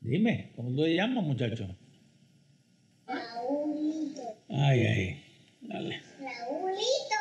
[0.00, 1.76] Dime, ¿cómo te llamas, muchacho?
[3.06, 4.22] Raulito.
[4.48, 5.24] Ay, ay,
[5.60, 6.00] dale.
[6.18, 7.18] Raulito.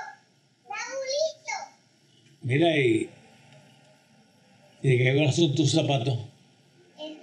[0.64, 1.56] Raulito.
[2.42, 3.10] Mira, y,
[4.82, 6.18] ¿y de qué color son tus zapatos?
[6.98, 7.18] Ese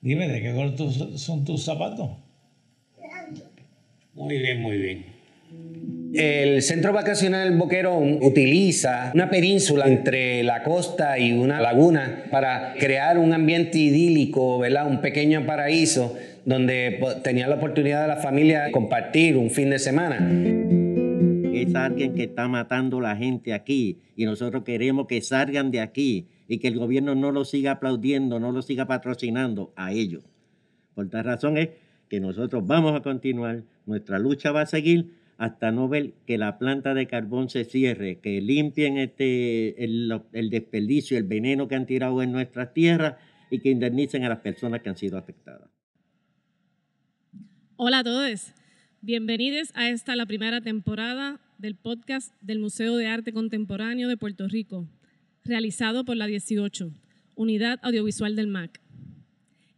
[0.00, 2.10] Dime, ¿de qué color son tus zapatos?
[2.98, 3.42] blanco.
[4.14, 6.03] Muy bien, muy bien.
[6.14, 13.18] El centro vacacional Boquerón utiliza una península entre la costa y una laguna para crear
[13.18, 14.86] un ambiente idílico, ¿verdad?
[14.86, 20.18] Un pequeño paraíso donde tenía la oportunidad de la familia compartir un fin de semana.
[21.52, 25.80] es alguien que está matando a la gente aquí y nosotros queremos que salgan de
[25.80, 30.22] aquí y que el gobierno no lo siga aplaudiendo, no lo siga patrocinando a ellos.
[30.94, 31.70] Por tal razón es
[32.08, 36.58] que nosotros vamos a continuar, nuestra lucha va a seguir hasta no ver que la
[36.58, 41.86] planta de carbón se cierre, que limpien este, el, el desperdicio, el veneno que han
[41.86, 43.16] tirado en nuestras tierras
[43.50, 45.68] y que indemnicen a las personas que han sido afectadas.
[47.76, 48.52] Hola a todos.
[49.00, 54.48] Bienvenidos a esta la primera temporada del podcast del Museo de Arte Contemporáneo de Puerto
[54.48, 54.88] Rico,
[55.44, 56.92] realizado por la 18,
[57.34, 58.80] Unidad Audiovisual del MAC.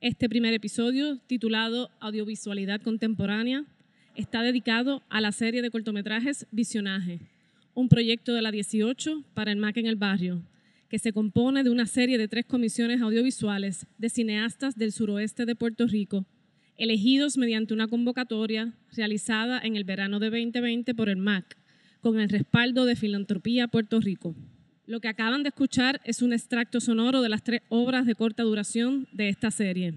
[0.00, 3.64] Este primer episodio, titulado Audiovisualidad Contemporánea,
[4.16, 7.20] está dedicado a la serie de cortometrajes Visionaje,
[7.74, 10.42] un proyecto de la 18 para el MAC en el barrio,
[10.88, 15.56] que se compone de una serie de tres comisiones audiovisuales de cineastas del suroeste de
[15.56, 16.26] Puerto Rico
[16.76, 21.56] elegidos mediante una convocatoria realizada en el verano de 2020 por el MAC,
[22.00, 24.34] con el respaldo de Filantropía Puerto Rico.
[24.86, 28.42] Lo que acaban de escuchar es un extracto sonoro de las tres obras de corta
[28.42, 29.94] duración de esta serie.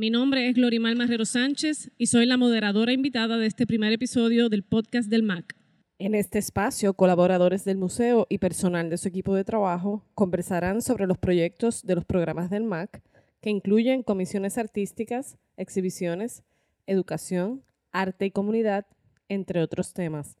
[0.00, 4.48] Mi nombre es Glorimar Marrero Sánchez y soy la moderadora invitada de este primer episodio
[4.48, 5.54] del podcast del MAC.
[5.98, 11.06] En este espacio, colaboradores del museo y personal de su equipo de trabajo conversarán sobre
[11.06, 13.02] los proyectos de los programas del MAC,
[13.42, 16.44] que incluyen comisiones artísticas, exhibiciones,
[16.86, 18.86] educación, arte y comunidad,
[19.28, 20.38] entre otros temas.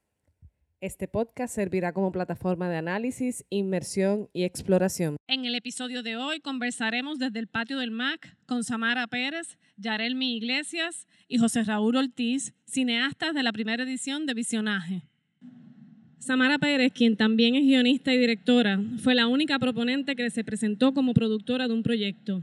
[0.82, 5.16] Este podcast servirá como plataforma de análisis, inmersión y exploración.
[5.26, 10.38] En el episodio de hoy conversaremos desde el patio del MAC con Samara Pérez, Yarelmi
[10.38, 15.02] Iglesias y José Raúl Ortiz, cineastas de la primera edición de Visionaje.
[16.18, 20.94] Samara Pérez, quien también es guionista y directora, fue la única proponente que se presentó
[20.94, 22.42] como productora de un proyecto.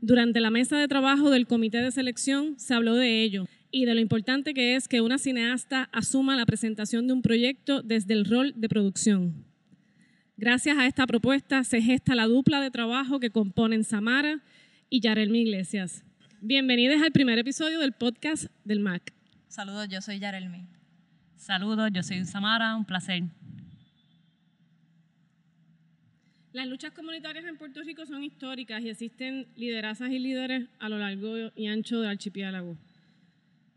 [0.00, 3.44] Durante la mesa de trabajo del comité de selección se habló de ello
[3.74, 7.82] y de lo importante que es que una cineasta asuma la presentación de un proyecto
[7.82, 9.44] desde el rol de producción.
[10.36, 14.44] Gracias a esta propuesta se gesta la dupla de trabajo que componen Samara
[14.90, 16.04] y Yarelmi Iglesias.
[16.40, 19.12] Bienvenidos al primer episodio del podcast del MAC.
[19.48, 20.68] Saludos, yo soy Yarelmi.
[21.34, 23.24] Saludos, yo soy Samara, un placer.
[26.52, 30.98] Las luchas comunitarias en Puerto Rico son históricas y existen liderazas y líderes a lo
[30.98, 32.78] largo y ancho del archipiélago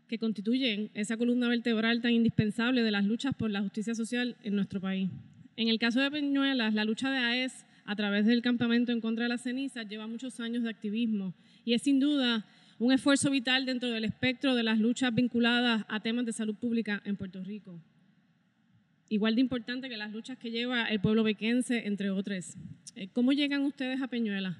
[0.08, 4.56] que constituyen esa columna vertebral tan indispensable de las luchas por la justicia social en
[4.56, 5.10] nuestro país.
[5.56, 9.24] En el caso de Peñuelas, la lucha de AES a través del campamento en contra
[9.24, 12.46] de las cenizas lleva muchos años de activismo y es sin duda
[12.78, 17.02] un esfuerzo vital dentro del espectro de las luchas vinculadas a temas de salud pública
[17.04, 17.80] en Puerto Rico.
[19.08, 22.56] Igual de importante que las luchas que lleva el pueblo bequense, entre otras.
[22.94, 24.56] Eh, ¿Cómo llegan ustedes a Peñuelas?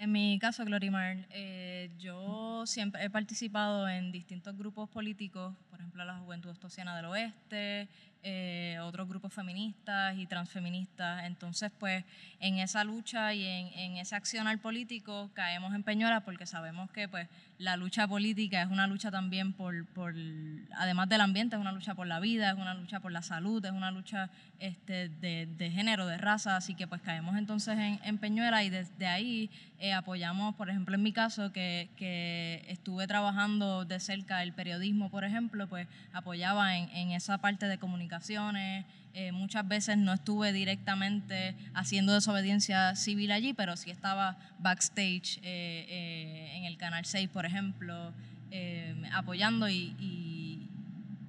[0.00, 6.02] En mi caso, Glorimar, eh, yo siempre he participado en distintos grupos políticos, por ejemplo,
[6.06, 7.86] la Juventud Ostosiana del Oeste,
[8.22, 11.24] eh, otros grupos feministas y transfeministas.
[11.24, 12.04] Entonces, pues,
[12.38, 17.08] en esa lucha y en, en ese accionar político caemos en Peñuelas porque sabemos que,
[17.08, 17.28] pues,
[17.60, 20.14] la lucha política es una lucha también por, por,
[20.76, 23.62] además del ambiente, es una lucha por la vida, es una lucha por la salud,
[23.62, 24.30] es una lucha
[24.60, 28.70] este, de, de género, de raza, así que pues caemos entonces en, en Peñuela y
[28.70, 34.42] desde ahí eh, apoyamos, por ejemplo, en mi caso, que, que estuve trabajando de cerca
[34.42, 37.76] el periodismo, por ejemplo, pues apoyaba en, en esa parte de
[38.10, 38.84] comunicaciones,
[39.14, 45.86] eh, muchas veces no estuve directamente haciendo desobediencia civil allí, pero sí estaba backstage eh,
[45.88, 48.12] eh, en el Canal 6, por ejemplo,
[48.50, 50.68] eh, apoyando y, y,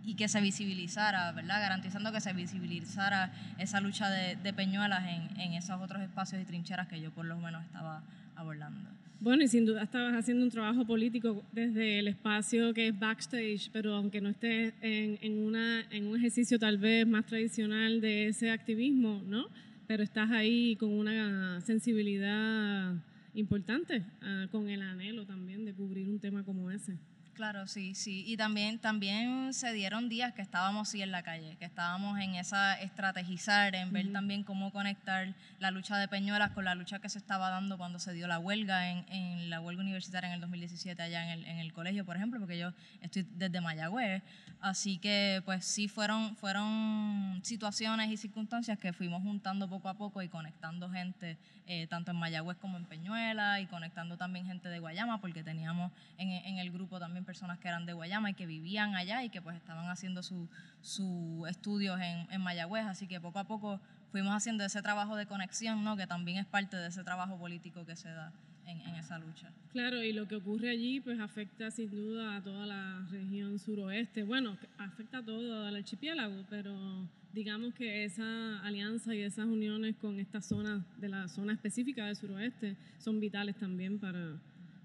[0.04, 1.62] y, que se visibilizara, ¿verdad?
[1.62, 6.46] Garantizando que se visibilizara esa lucha de, de Peñuelas en, en esos otros espacios y
[6.46, 8.02] trincheras que yo por lo menos estaba
[8.36, 9.01] abordando.
[9.24, 13.70] Bueno, y sin duda estabas haciendo un trabajo político desde el espacio que es backstage,
[13.72, 18.30] pero aunque no estés en, en, una, en un ejercicio tal vez más tradicional de
[18.30, 19.46] ese activismo, ¿no?
[19.86, 22.96] Pero estás ahí con una sensibilidad
[23.36, 26.98] importante, uh, con el anhelo también de cubrir un tema como ese.
[27.42, 28.24] Claro, sí, sí.
[28.28, 32.36] Y también, también se dieron días que estábamos sí en la calle, que estábamos en
[32.36, 37.10] esa estrategizar, en ver también cómo conectar la lucha de Peñuelas con la lucha que
[37.10, 40.42] se estaba dando cuando se dio la huelga en, en la huelga universitaria en el
[40.42, 44.22] 2017 allá en el, en el colegio, por ejemplo, porque yo estoy desde Mayagüez.
[44.62, 50.22] Así que pues sí fueron, fueron situaciones y circunstancias que fuimos juntando poco a poco
[50.22, 54.78] y conectando gente, eh, tanto en Mayagüez como en Peñuela, y conectando también gente de
[54.78, 58.46] Guayama, porque teníamos en, en el grupo también personas que eran de Guayama y que
[58.46, 60.50] vivían allá y que pues estaban haciendo sus
[60.82, 62.86] su estudios en, en Mayagüez.
[62.88, 63.80] Así que poco a poco
[64.12, 65.96] fuimos haciendo ese trabajo de conexión, ¿no?
[65.96, 68.34] que también es parte de ese trabajo político que se da
[68.66, 69.50] en, en, esa lucha.
[69.72, 74.24] Claro, y lo que ocurre allí pues afecta sin duda a toda la región suroeste.
[74.24, 80.20] Bueno, afecta a todo el archipiélago, pero digamos que esa alianza y esas uniones con
[80.20, 84.36] esta zona, de la zona específica del suroeste, son vitales también para,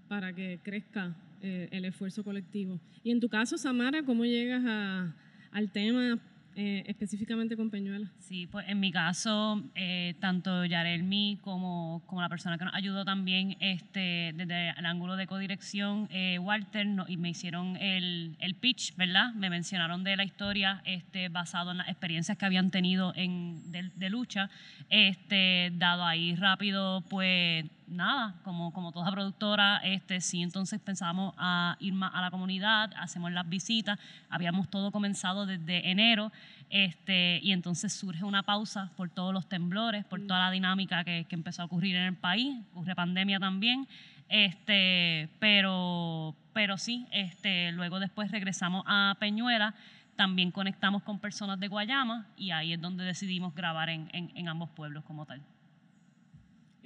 [0.07, 2.79] para que crezca eh, el esfuerzo colectivo.
[3.03, 5.15] Y en tu caso, Samara, ¿cómo llegas a,
[5.51, 6.19] al tema
[6.59, 8.11] eh, específicamente con Peñuela?
[8.17, 13.05] Sí, pues en mi caso, eh, tanto Yarelmi como, como la persona que nos ayudó
[13.05, 18.55] también este, desde el ángulo de codirección, eh, Walter, no, y me hicieron el, el,
[18.55, 19.35] pitch, ¿verdad?
[19.35, 23.91] Me mencionaron de la historia este, basado en las experiencias que habían tenido en, de,
[23.95, 24.49] de lucha,
[24.89, 31.77] este, dado ahí rápido, pues nada, como, como toda productora, este, sí, entonces pensábamos a
[31.79, 33.99] ir más a la comunidad, hacemos las visitas,
[34.29, 36.31] habíamos todo comenzado desde enero,
[36.69, 41.25] este, y entonces surge una pausa por todos los temblores, por toda la dinámica que,
[41.29, 43.87] que empezó a ocurrir en el país, ocurre pandemia también,
[44.29, 49.73] este, pero, pero sí, este, luego después regresamos a Peñuela,
[50.17, 54.49] también conectamos con personas de Guayama y ahí es donde decidimos grabar en, en, en
[54.49, 55.41] ambos pueblos como tal.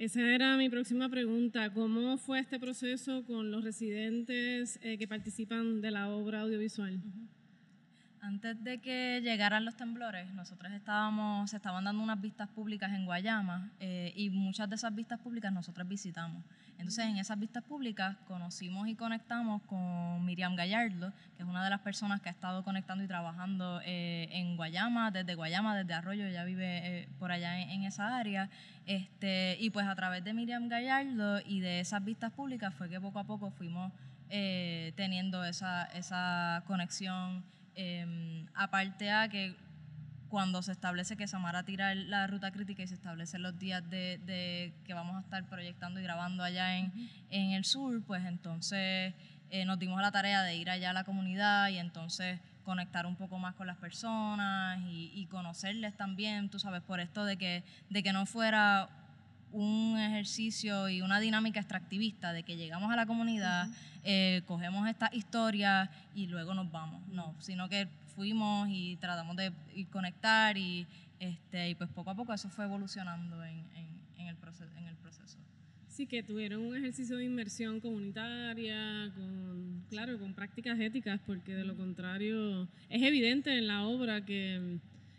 [0.02, 1.72] Esa era mi próxima pregunta.
[1.72, 7.00] ¿Cómo fue este proceso con los residentes eh, que participan de la obra audiovisual?
[8.22, 13.04] Antes de que llegaran los temblores, nosotros estábamos, se estaban dando unas vistas públicas en
[13.04, 16.44] Guayama eh, y muchas de esas vistas públicas nosotros visitamos.
[16.78, 21.70] Entonces, en esas vistas públicas conocimos y conectamos con Miriam Gallardo, que es una de
[21.70, 26.24] las personas que ha estado conectando y trabajando eh, en Guayama, desde Guayama, desde Arroyo,
[26.24, 28.50] ella vive eh, por allá en, esa área.
[28.86, 33.00] Este, y pues a través de Miriam Gallardo y de esas vistas públicas fue que
[33.00, 33.92] poco a poco fuimos
[34.96, 37.42] teniendo esa, esa conexión.
[37.74, 39.56] Eh, aparte a que
[40.28, 44.18] cuando se establece que Samara tira la ruta crítica y se establecen los días de,
[44.24, 47.08] de que vamos a estar proyectando y grabando allá en, uh -huh.
[47.28, 49.12] en el sur, pues entonces
[49.50, 53.04] eh, nos dimos a la tarea de ir allá a la comunidad y entonces conectar
[53.04, 57.36] un poco más con las personas y, y conocerles también, tú sabes, por esto de
[57.36, 58.88] que, de que no fuera
[59.52, 64.00] un ejercicio y una dinámica extractivista de que llegamos a la comunidad, uh -huh.
[64.04, 67.06] eh, cogemos estas historias y luego nos vamos.
[67.08, 70.86] No, sino que fuimos y tratamos de ir conectar y,
[71.18, 73.86] este, y pues poco a poco eso fue evolucionando en, en,
[74.18, 75.38] en, el, proceso, en el proceso.
[75.88, 81.64] Sí, que tuvieron un ejercicio de inmersión comunitaria, con, claro, con prácticas éticas, porque de
[81.64, 84.78] lo contrario es evidente en la obra que,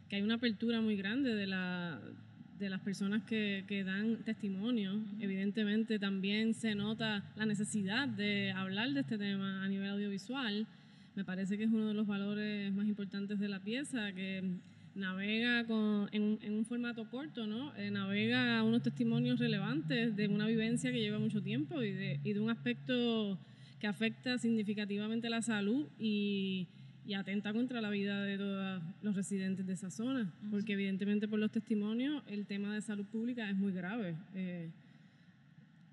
[0.09, 2.00] que hay una apertura muy grande de la
[2.60, 4.96] de las personas que, que dan testimonio.
[4.96, 5.24] Uh -huh.
[5.24, 10.68] Evidentemente también se nota la necesidad de hablar de este tema a nivel audiovisual.
[11.16, 14.44] Me parece que es uno de los valores más importantes de la pieza, que
[14.96, 17.76] navega con, en, en, un formato corto, ¿no?
[17.76, 22.33] Eh, navega unos testimonios relevantes de una vivencia que lleva mucho tiempo y de, y
[22.33, 23.38] de un aspecto
[23.80, 26.68] que afecta significativamente la salud y,
[27.06, 30.52] y atenta contra la vida de todos los residentes de esa zona, uh -huh.
[30.52, 34.69] porque evidentemente por los testimonios el tema de salud pública es muy grave eh,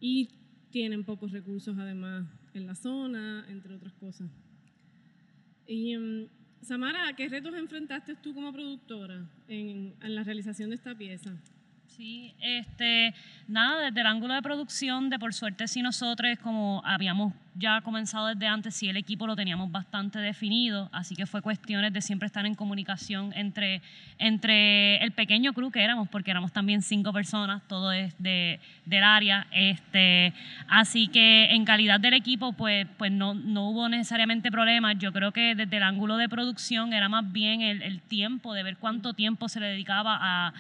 [0.00, 0.29] y
[0.71, 4.31] tienen pocos recursos además en la zona, entre otras cosas.
[5.67, 6.26] Y um,
[6.62, 11.33] Samara, ¿qué retos enfrentaste tú como productora en, en la realización de esta pieza?
[12.00, 13.12] Sí, este,
[13.47, 18.28] nada, desde el ángulo de producción, de por suerte sí nosotros, como habíamos ya comenzado
[18.28, 22.25] desde antes, sí el equipo lo teníamos bastante definido, así que fue cuestiones de siempre
[22.25, 23.83] estar en comunicación entre,
[24.16, 29.04] entre el pequeño crew que éramos, porque éramos también cinco personas, todo es de, del
[29.04, 30.33] área, este,
[30.69, 35.33] así que en calidad del equipo, pues, pues no, no hubo necesariamente problemas, yo creo
[35.33, 39.12] que desde el ángulo de producción era más bien el, el tiempo, de ver cuánto
[39.12, 40.54] tiempo se le dedicaba a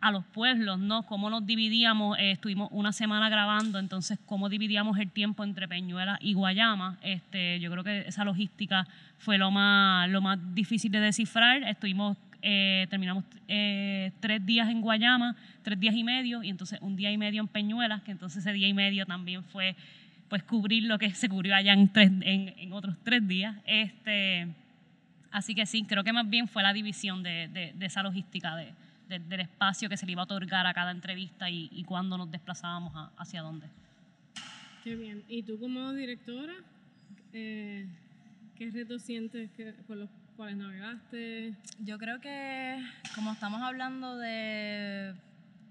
[0.00, 1.04] a los pueblos, ¿no?
[1.04, 6.18] Cómo nos dividíamos, eh, estuvimos una semana grabando, entonces cómo dividíamos el tiempo entre Peñuela
[6.20, 6.98] y Guayama.
[7.02, 8.86] Este, yo creo que esa logística
[9.18, 11.62] fue lo más, lo más difícil de descifrar.
[11.64, 16.94] Estuvimos, eh, terminamos eh, tres días en Guayama, tres días y medio, y entonces un
[16.96, 19.74] día y medio en Peñuelas, que entonces ese día y medio también fue
[20.28, 23.56] pues cubrir lo que se cubrió allá en, en otros tres días.
[23.66, 24.46] Este,
[25.32, 28.54] así que sí, creo que más bien fue la división de, de, de esa logística
[28.54, 28.72] de,
[29.08, 32.30] del espacio que se le iba a otorgar a cada entrevista y, y cuándo nos
[32.30, 33.66] desplazábamos a, hacia dónde.
[34.84, 35.24] Qué bien.
[35.28, 36.54] ¿Y tú como directora,
[37.32, 37.86] eh,
[38.56, 41.54] qué retos sientes que, con los cuales navegaste?
[41.80, 42.82] Yo creo que
[43.14, 45.14] como estamos hablando de,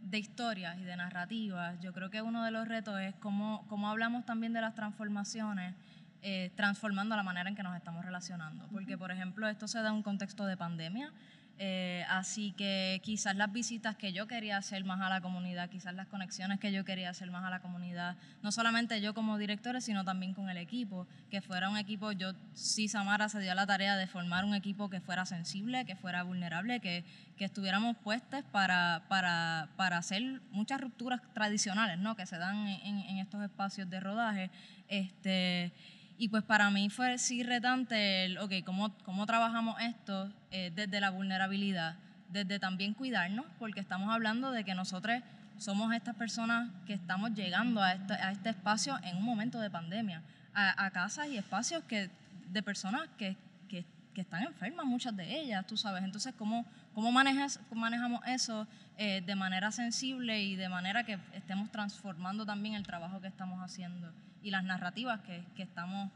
[0.02, 3.90] de historias y de narrativas, yo creo que uno de los retos es cómo, cómo
[3.90, 5.74] hablamos también de las transformaciones,
[6.22, 8.68] eh, transformando la manera en que nos estamos relacionando.
[8.72, 11.12] Porque, por ejemplo, esto se da en un contexto de pandemia.
[11.60, 15.96] Eh, así que quizás las visitas que yo quería hacer más a la comunidad, quizás
[15.96, 19.82] las conexiones que yo quería hacer más a la comunidad, no solamente yo como directora,
[19.82, 23.66] sino también con el equipo, que fuera un equipo, yo sí, Samara se dio la
[23.66, 27.04] tarea de formar un equipo que fuera sensible, que fuera vulnerable, que,
[27.38, 32.16] que estuviéramos puestos para, para, para, hacer muchas rupturas tradicionales ¿no?
[32.16, 34.52] que se dan en, en estos espacios de rodaje.
[34.90, 35.74] Este,
[36.18, 41.00] y pues para mí fue sí retante el, ok, ¿cómo, cómo trabajamos esto eh, desde
[41.00, 41.96] la vulnerabilidad?
[42.30, 45.22] Desde también cuidarnos, porque estamos hablando de que nosotros
[45.58, 49.70] somos estas personas que estamos llegando a este, a este espacio en un momento de
[49.70, 52.10] pandemia, a, casas y espacios que,
[52.50, 53.38] de personas que,
[53.70, 56.04] que, que, están enfermas, muchas de ellas, tú sabes.
[56.04, 61.72] Entonces, ¿cómo, cómo, manejas, manejamos eso eh, de manera sensible y de manera que estemos
[61.72, 64.12] transformando también el trabajo que estamos haciendo?
[64.44, 66.12] Y las narrativas que, que estamos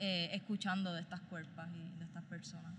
[0.00, 2.72] eh, escuchando de estas cuerpas y de estas personas.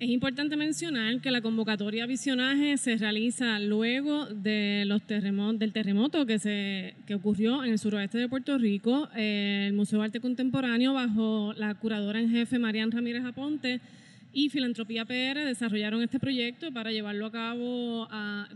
[0.00, 5.74] Es importante mencionar que la convocatoria a visionaje se realiza luego de los terremotos, del
[5.74, 9.10] terremoto que, se, que ocurrió en el suroeste de Puerto Rico.
[9.14, 13.82] Eh, el Museo de Arte Contemporáneo, bajo la curadora en jefe Marian Ramírez Aponte
[14.32, 18.48] y Filantropía PR, desarrollaron este proyecto para llevarlo a cabo a,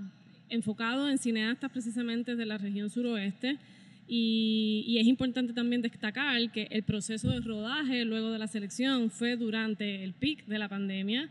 [0.48, 3.58] enfocado en cineastas precisamente de la región suroeste.
[4.06, 9.11] Y, y, es importante también destacar que el proceso de rodaje luego de la selección
[9.11, 11.30] fue durante el pic de la pandemia,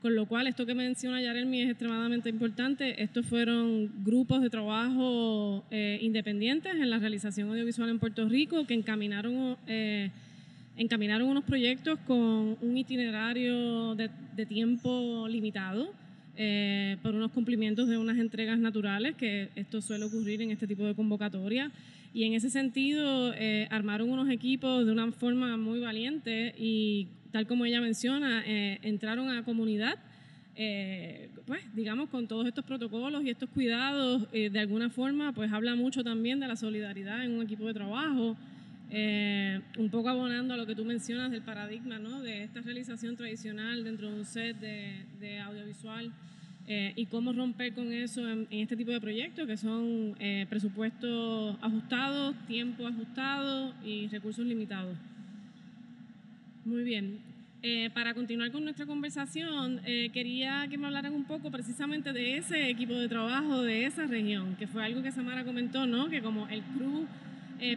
[0.00, 3.02] con lo cual esto que menciona Yarelmi es extremadamente importante.
[3.02, 8.74] Estos fueron grupos de trabajo eh, independientes en la realización audiovisual en Puerto Rico que
[8.74, 10.10] encaminaron, eh,
[10.76, 15.92] encaminaron unos proyectos con un itinerario de, de tiempo limitado.
[16.34, 20.84] Eh, por unos cumplimientos de unas entregas naturales, que esto suele ocurrir en este tipo
[20.84, 21.70] de convocatoria.
[22.14, 27.46] Y en ese sentido, eh, armaron unos equipos de una forma muy valiente y, tal
[27.46, 29.98] como ella menciona, eh, entraron a comunidad,
[30.54, 35.50] eh, pues, digamos, con todos estos protocolos y estos cuidados, eh, de alguna forma, pues
[35.50, 38.36] habla mucho también de la solidaridad en un equipo de trabajo.
[39.78, 42.20] un poco abonando a lo que tú mencionas del paradigma, ¿no?
[42.20, 46.12] De esta realización tradicional dentro de un set de, de audiovisual.
[46.74, 50.46] Eh, y cómo romper con eso en, en, este tipo de proyectos que son eh,
[50.48, 54.96] presupuestos ajustados, tiempo ajustado y recursos limitados.
[56.64, 57.18] Muy bien.
[57.62, 59.82] Eh, para continuar con nuestra conversación,
[60.14, 64.56] quería que me hablaran un poco precisamente de ese equipo de trabajo de esa región,
[64.56, 66.08] que fue algo que Samara comentó, ¿no?
[66.08, 67.06] Que como el crew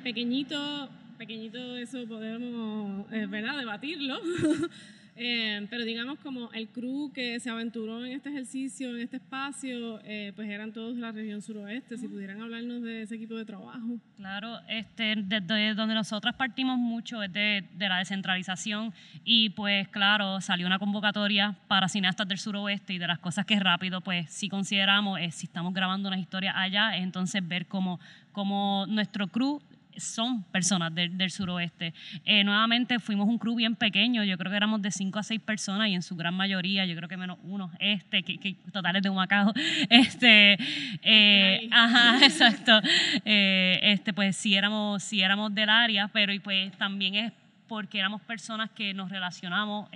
[0.03, 4.19] pequeñito, pequeñito eso podemos, ¿verdad?, debatirlo.
[5.17, 9.99] Eh, pero digamos como el crew que se aventuró en este ejercicio, en este espacio,
[10.03, 11.97] eh, pues eran todos de la región suroeste.
[11.97, 13.97] Si pudieran hablarnos de ese equipo de trabajo.
[14.17, 18.93] Claro, este, desde donde nosotros partimos mucho es de, de, la descentralización
[19.23, 23.59] y pues claro, salió una convocatoria para cineastas del suroeste y de las cosas que
[23.59, 27.99] rápido pues si consideramos, es, si estamos grabando una historia allá, es entonces ver cómo,
[28.31, 29.61] cómo nuestro crew
[29.97, 31.93] son personas del, del suroeste.
[32.25, 35.41] Eh, nuevamente fuimos un crew bien pequeño, yo creo que éramos de 5 a 6
[35.41, 39.01] personas y en su gran mayoría, yo creo que menos uno, este, que, que totales
[39.01, 39.53] de un macao,
[39.89, 40.57] este,
[41.03, 42.79] eh, ajá, exacto,
[43.25, 47.33] eh, este, pues sí éramos, sí éramos del área, pero y pues también es
[47.67, 49.89] porque éramos personas que nos relacionamos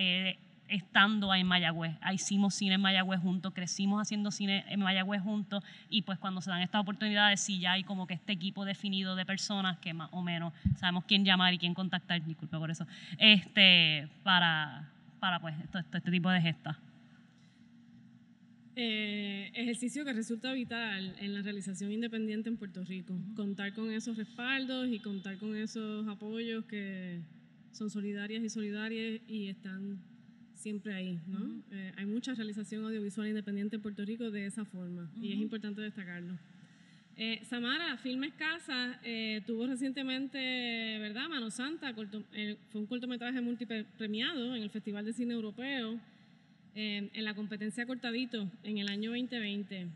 [0.69, 1.95] estando en Mayagüez.
[2.13, 6.49] Hicimos cine en Mayagüez juntos, crecimos haciendo cine en Mayagüez juntos y pues cuando se
[6.49, 10.09] dan estas oportunidades sí ya hay como que este equipo definido de personas que más
[10.11, 12.85] o menos sabemos quién llamar y quién contactar, disculpa por eso,
[13.17, 16.77] este, para, para pues esto, esto, este tipo de gestas.
[18.81, 23.19] Eh, ejercicio que resulta vital en la realización independiente en Puerto Rico.
[23.35, 27.19] Contar con esos respaldos y contar con esos apoyos que
[27.73, 29.99] son solidarias y solidarias y están
[30.59, 31.39] siempre ahí, ¿no?
[31.39, 31.61] Uh -huh.
[31.71, 35.25] eh, hay mucha realización audiovisual independiente en Puerto Rico de esa forma uh -huh.
[35.25, 36.33] y es importante destacarlo.
[37.15, 40.39] Eh, Samara, Filmes Casa eh, tuvo recientemente,
[40.99, 41.27] ¿verdad?
[41.27, 45.99] Mano Santa, corto, eh, fue un cortometraje multipremiado en el Festival de Cine Europeo,
[46.75, 49.87] en la competencia Cortadito en el año 2020.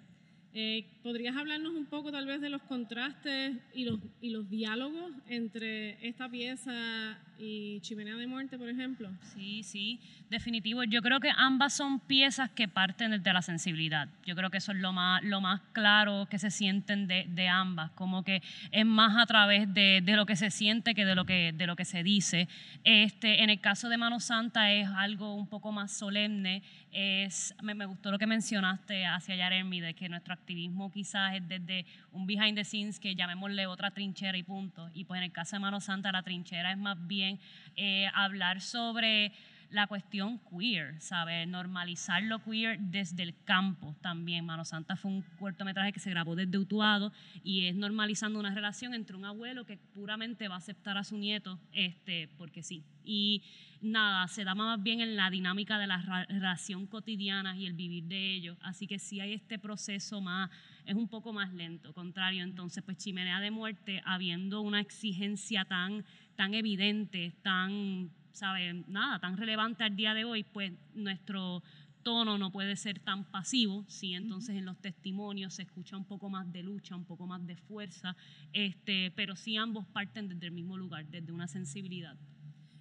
[0.55, 5.11] Eh, ¿Podrías hablarnos un poco tal vez de los contrastes y los, y los diálogos
[5.27, 9.09] entre esta pieza y Chimenea de Muerte, por ejemplo?
[9.33, 9.99] Sí, sí,
[10.29, 10.83] definitivo.
[10.83, 14.07] Yo creo que ambas son piezas que parten desde la sensibilidad.
[14.25, 17.47] Yo creo que eso es lo más, lo más claro que se sienten de, de
[17.47, 21.15] ambas, como que es más a través de, de, lo que se siente que de
[21.15, 22.47] lo que, de lo que se dice.
[22.83, 26.61] Este, en el caso de Mano Santa es algo un poco más solemne.
[26.91, 31.47] Es, me, me gustó lo que mencionaste hacia Yaremi, de que nuestro activismo quizás es
[31.47, 34.89] desde un behind the scenes que llamémosle otra trinchera y punto.
[34.93, 37.22] Y pues en el caso de Mano Santa la trinchera es más bien
[37.75, 39.31] eh, hablar sobre
[39.73, 41.47] la cuestión queer, ¿sabes?
[41.47, 44.45] Normalizar lo queer desde el campo también.
[44.45, 47.11] Mano Santa fue un cortometraje que se grabó desde Utuado
[47.43, 51.17] y es normalizando una relación entre un abuelo que puramente va a aceptar a su
[51.17, 52.83] nieto este, porque sí.
[53.03, 53.41] Y
[53.81, 58.03] nada, se da más bien en la dinámica de la relación cotidiana y el vivir
[58.03, 58.59] de ellos.
[58.61, 60.51] Así que sí hay este proceso más,
[60.85, 62.43] es un poco más lento, contrario.
[62.43, 69.37] Entonces, pues Chimenea de Muerte, habiendo una exigencia tan, tan evidente, tan sabe, nada tan
[69.37, 71.63] relevante al día de hoy, pues nuestro
[72.03, 74.13] tono no puede ser tan pasivo, ¿sí?
[74.13, 77.55] entonces en los testimonios se escucha un poco más de lucha, un poco más de
[77.55, 78.15] fuerza,
[78.51, 82.17] este, pero sí ambos parten desde el mismo lugar, desde una sensibilidad.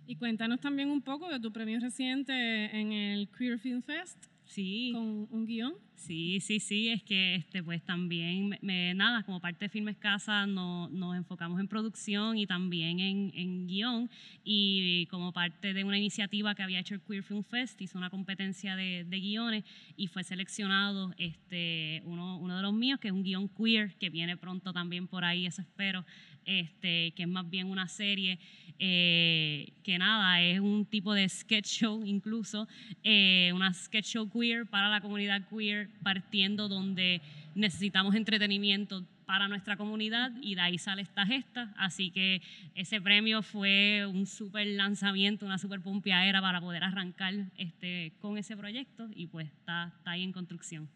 [0.06, 2.32] Y cuéntanos también un poco de tu premio reciente
[2.76, 4.31] en el Queer Film Fest.
[4.44, 4.90] Sí.
[4.92, 5.74] Con un guion.
[5.94, 10.46] Sí, sí, sí, es que este, pues también, me, nada, como parte de Filmes Casa
[10.46, 14.10] no, nos enfocamos en producción y también en, en, guion
[14.42, 18.10] y como parte de una iniciativa que había hecho el Queer Film Fest, hizo una
[18.10, 19.64] competencia de, de guiones
[19.96, 24.10] y fue seleccionado este, uno, uno de los míos, que es un guion queer, que
[24.10, 26.04] viene pronto también por ahí, eso espero,
[26.46, 28.38] este, que es más bien una serie
[28.78, 32.66] eh, que nada, es un tipo de sketch show incluso,
[33.04, 37.20] eh, una sketch show queer para la comunidad queer, partiendo donde
[37.54, 41.72] necesitamos entretenimiento para nuestra comunidad y de ahí sale esta gesta.
[41.76, 42.42] Así que
[42.74, 48.56] ese premio fue un súper lanzamiento, una súper pompeadera para poder arrancar este, con ese
[48.56, 50.88] proyecto y pues está, está ahí en construcción.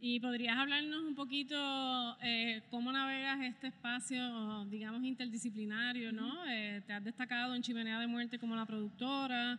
[0.00, 1.56] ¿Y podrías hablarnos un poquito
[2.22, 6.44] eh, cómo navegas este espacio, digamos, interdisciplinario, ¿no?
[6.46, 9.58] Eh, te has destacado en Chimenea de Muerte como la productora,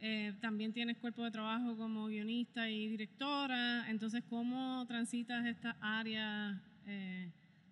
[0.00, 6.60] eh, también tienes cuerpo de trabajo como guionista y directora, entonces, ¿cómo transitas esta área?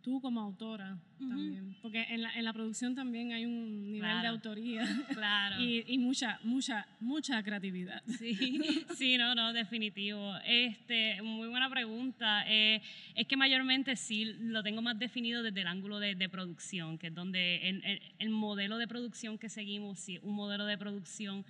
[0.05, 4.27] Tú como autora también, porque en la, en la, producción también hay un nivel de
[4.27, 4.83] autoría
[5.15, 5.59] claro.
[5.59, 8.03] y, y, mucha, mucha, mucha creatividad.
[8.19, 10.35] Sí, sí, no, no, definitivo.
[10.45, 12.45] Este, muy buena pregunta.
[12.47, 12.83] Eh,
[13.15, 17.07] es que mayormente sí lo tengo más definido desde el ángulo de, de producción, que
[17.07, 21.45] es donde el, el, modelo de producción que seguimos, sí, un modelo de producción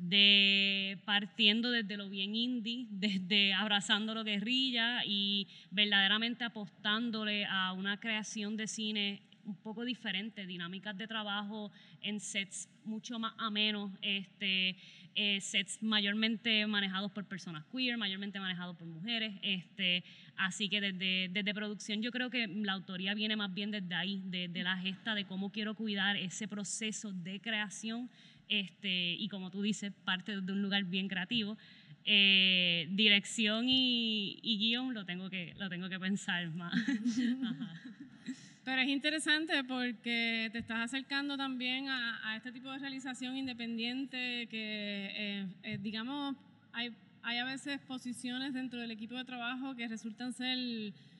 [0.00, 8.00] de partiendo desde lo bien indie, desde abrazando lo guerrilla y verdaderamente apostándole a una
[8.00, 14.76] creación de cine un poco diferente, dinámicas de trabajo en sets mucho más amenos, este,
[15.14, 20.04] eh, sets mayormente manejados por personas queer, mayormente manejados por mujeres, este,
[20.36, 24.22] así que desde, desde producción yo creo que la autoría viene más bien desde ahí,
[24.26, 28.08] de, de la gesta de cómo quiero cuidar ese proceso de creación
[28.50, 31.56] este, y como tú dices, parte de un lugar bien creativo.
[32.04, 36.74] Eh, dirección y, y, guion lo tengo que, lo tengo que pensar más.
[38.64, 44.48] Pero es interesante porque te estás acercando también a, a este tipo de realización independiente
[44.50, 46.36] que, eh, eh, digamos,
[46.72, 46.90] hay,
[47.22, 50.58] hay a veces posiciones dentro del equipo de trabajo que resultan ser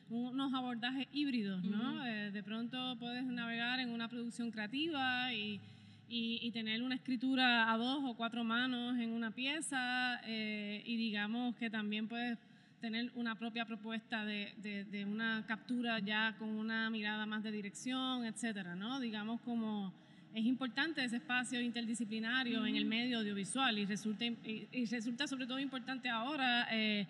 [0.09, 1.95] unos abordajes híbridos, ¿no?
[1.95, 2.31] Uh -huh.
[2.33, 5.61] de pronto puedes navegar en una producción creativa y
[6.11, 10.97] y, y, tener una escritura a dos o cuatro manos en una pieza eh, y
[10.97, 12.37] digamos que también puedes
[12.81, 17.53] tener una propia propuesta de, de, de, una captura ya con una mirada más de
[17.53, 18.99] dirección, etcétera, ¿no?
[18.99, 19.93] Digamos como
[20.35, 22.67] es importante ese espacio interdisciplinario mm.
[22.67, 27.07] en el medio audiovisual y resulta, y, y resulta sobre todo importante ahora eh,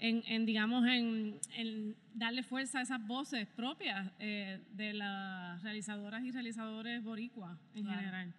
[0.00, 6.24] en, en, digamos, en, en, darle fuerza a esas voces propias eh, de las realizadoras
[6.24, 7.98] y realizadores boricuas en claro.
[7.98, 8.34] general.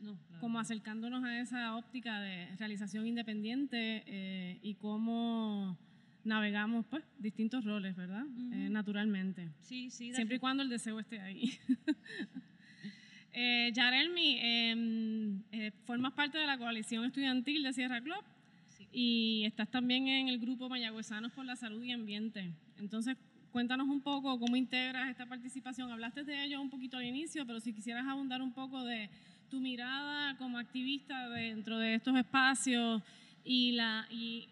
[0.00, 0.40] No, claro.
[0.40, 5.78] Como acercándonos a esa óptica de realización independiente eh, y cómo
[6.24, 8.24] navegamos pues distintos roles, ¿verdad?
[8.24, 8.66] Uh -huh.
[8.66, 9.50] eh, naturalmente.
[9.60, 10.12] Sí, sí.
[10.12, 11.52] Siempre y cuando el deseo esté ahí.
[13.32, 18.24] eh, Yarelmi, em, eh, formas parte de la coalición estudiantil de Sierra Club
[18.94, 22.52] y estás también en el grupo Mayagüezanos por la Salud y Ambiente.
[22.78, 23.16] Entonces,
[23.50, 25.90] cuéntanos un poco cómo integras esta participación.
[25.90, 29.10] Hablaste de ello un poquito al inicio, pero si quisieras abundar un poco de
[29.50, 33.02] tu mirada como activista dentro de estos espacios
[33.44, 34.48] y, la, y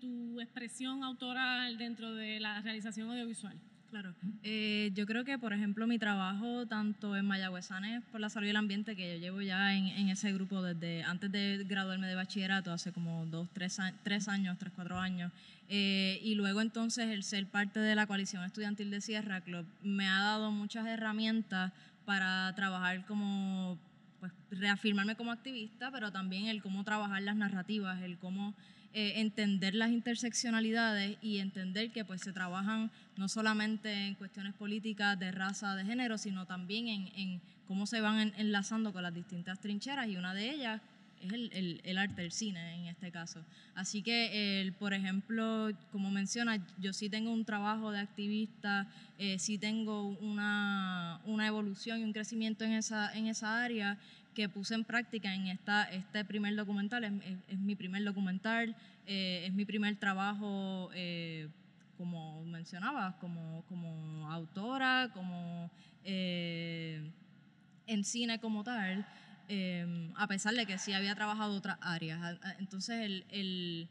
[0.00, 3.60] tu expresión autoral dentro de la realización audiovisual.
[3.92, 4.14] Claro.
[4.42, 8.50] Eh, yo creo que, por ejemplo, mi trabajo tanto en Mayagüezanes por la salud y
[8.50, 12.14] el ambiente, que yo llevo ya en, en ese grupo desde antes de graduarme de
[12.14, 15.30] bachillerato, hace como dos, tres, tres años, tres, cuatro años,
[15.68, 20.08] eh, y luego entonces el ser parte de la coalición estudiantil de Sierra Club me
[20.08, 21.70] ha dado muchas herramientas
[22.06, 23.76] para trabajar como,
[24.20, 28.54] pues, reafirmarme como activista, pero también el cómo trabajar las narrativas, el cómo
[28.94, 35.18] eh, entender las interseccionalidades y entender que pues se trabajan no solamente en cuestiones políticas
[35.18, 39.14] de raza, de género, sino también en, en cómo se van en- enlazando con las
[39.14, 40.80] distintas trincheras y una de ellas
[41.20, 43.44] es el, el- el arte, el cine en este caso.
[43.76, 49.38] Así que, el, por ejemplo, como menciona, yo sí tengo un trabajo de activista, eh,
[49.38, 53.98] sí tengo una, una evolución y un crecimiento en esa, en esa área
[54.34, 58.74] que puse en práctica en esta, este primer documental, es, es- es mi primer documental,
[59.06, 61.48] eh, es mi primer trabajo, eh,
[61.98, 65.70] como mencionabas, como, como autora, como
[66.04, 67.00] eh,
[67.86, 69.04] en cine como tal,
[69.48, 72.38] eh, a pesar de que sí había trabajado otras áreas.
[72.58, 73.88] Entonces, el, el-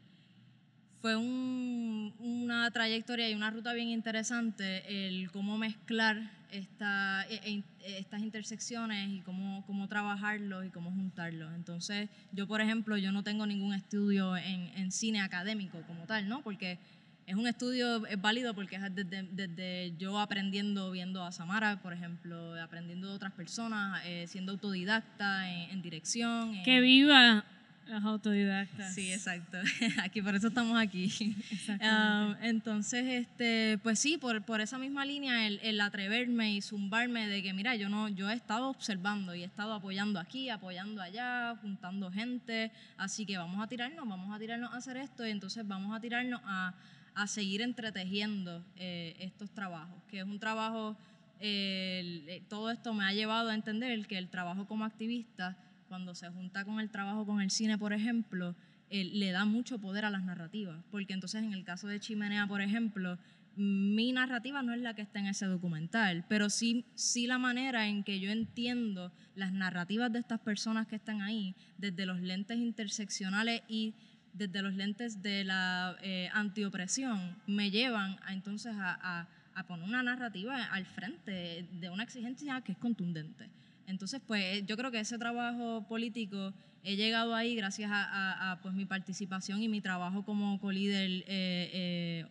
[1.00, 7.98] fue un- una trayectoria y una ruta bien interesante el cómo mezclar esta, e- e-
[7.98, 11.52] estas intersecciones y cómo, cómo trabajarlos y cómo juntarlos.
[11.54, 16.28] Entonces, yo, por ejemplo, yo no tengo ningún estudio en, en cine académico como tal,
[16.28, 16.42] ¿no?
[16.42, 16.78] Porque
[17.26, 21.92] es un estudio, es válido porque es desde, desde yo aprendiendo, viendo a Samara, por
[21.92, 26.62] ejemplo, aprendiendo de otras personas, eh, siendo autodidacta en, dirección.
[26.64, 27.44] Que viva
[27.88, 28.94] los autodidactas.
[28.94, 29.58] Sí, exacto.
[30.02, 31.36] Aquí, por eso estamos aquí.
[31.80, 37.26] Ah, entonces, este, pues sí, por, por esa misma línea, el, el atreverme y zumbarme
[37.26, 41.02] de que, mira, yo no, yo he estado observando y he estado apoyando aquí, apoyando
[41.02, 45.30] allá, juntando gente, así que vamos a tirarnos, vamos a tirarnos a hacer esto y
[45.30, 46.74] entonces vamos a tirarnos a,
[47.14, 50.96] a seguir entretejiendo eh, estos trabajos, que es un trabajo,
[51.40, 55.56] eh, todo esto me ha llevado a entender que el trabajo como activista,
[55.92, 58.56] cuando se junta con el trabajo con el cine, por ejemplo,
[58.88, 62.46] eh, le da mucho poder a las narrativas, porque entonces en el caso de Chimenea,
[62.46, 63.18] por ejemplo,
[63.56, 67.88] mi narrativa no es la que está en ese documental, pero sí, sí la manera
[67.88, 72.56] en que yo entiendo las narrativas de estas personas que están ahí, desde los lentes
[72.56, 73.92] interseccionales y
[74.32, 79.28] desde los lentes de la eh, antiopresión, me llevan a, entonces a,
[79.68, 83.50] poner una narrativa al frente de una exigencia que es contundente.
[83.86, 86.52] Entonces, pues yo creo que ese trabajo político
[86.84, 91.10] he llegado ahí gracias a, a- a, pues, mi participación y mi trabajo como colíder
[91.10, 92.26] eh, eh,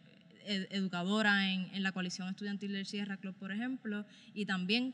[0.46, 4.94] ed- educadora en, la coalición estudiantil del Sierra Club, por ejemplo, y también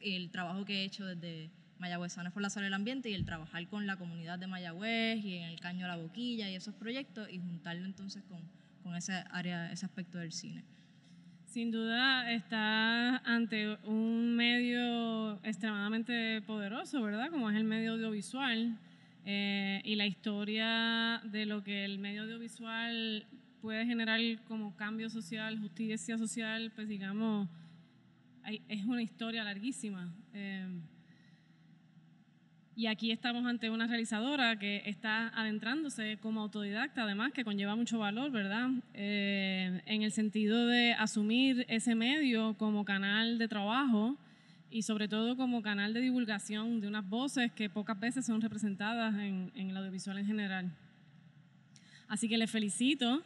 [0.00, 3.24] el trabajo que he hecho desde Mayagüezanes por la Salud y el Ambiente y el
[3.24, 7.28] trabajar con la comunidad de Mayagüez y en el Caño La Boquilla y esos proyectos
[7.30, 8.40] y juntarlo entonces con,
[8.82, 10.64] con ese área, ese aspecto del cine.
[11.56, 17.30] Sin duda está ante un medio extremadamente poderoso, ¿verdad?
[17.30, 18.78] Como es el medio audiovisual
[19.24, 23.26] eh, y la historia de lo que el medio audiovisual
[23.62, 27.48] puede generar como cambio social, justicia social, pues digamos,
[28.68, 30.12] es una historia larguísima.
[30.34, 30.68] Eh,
[32.76, 37.98] y aquí estamos ante una realizadora que está adentrándose como autodidacta, además, que conlleva mucho
[37.98, 38.68] valor, ¿verdad?
[38.92, 44.18] Eh, en el sentido de asumir ese medio como canal de trabajo
[44.70, 49.14] y sobre todo como canal de divulgación de unas voces que pocas veces son representadas
[49.14, 50.70] en, en el audiovisual en general.
[52.08, 53.22] Así que les felicito.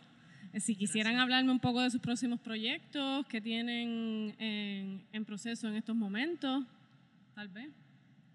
[0.53, 5.67] Eh, Si quisieran hablarme un poco de sus próximos proyectos que tienen en, en proceso
[5.67, 6.65] en estos momentos,
[7.35, 7.69] tal vez.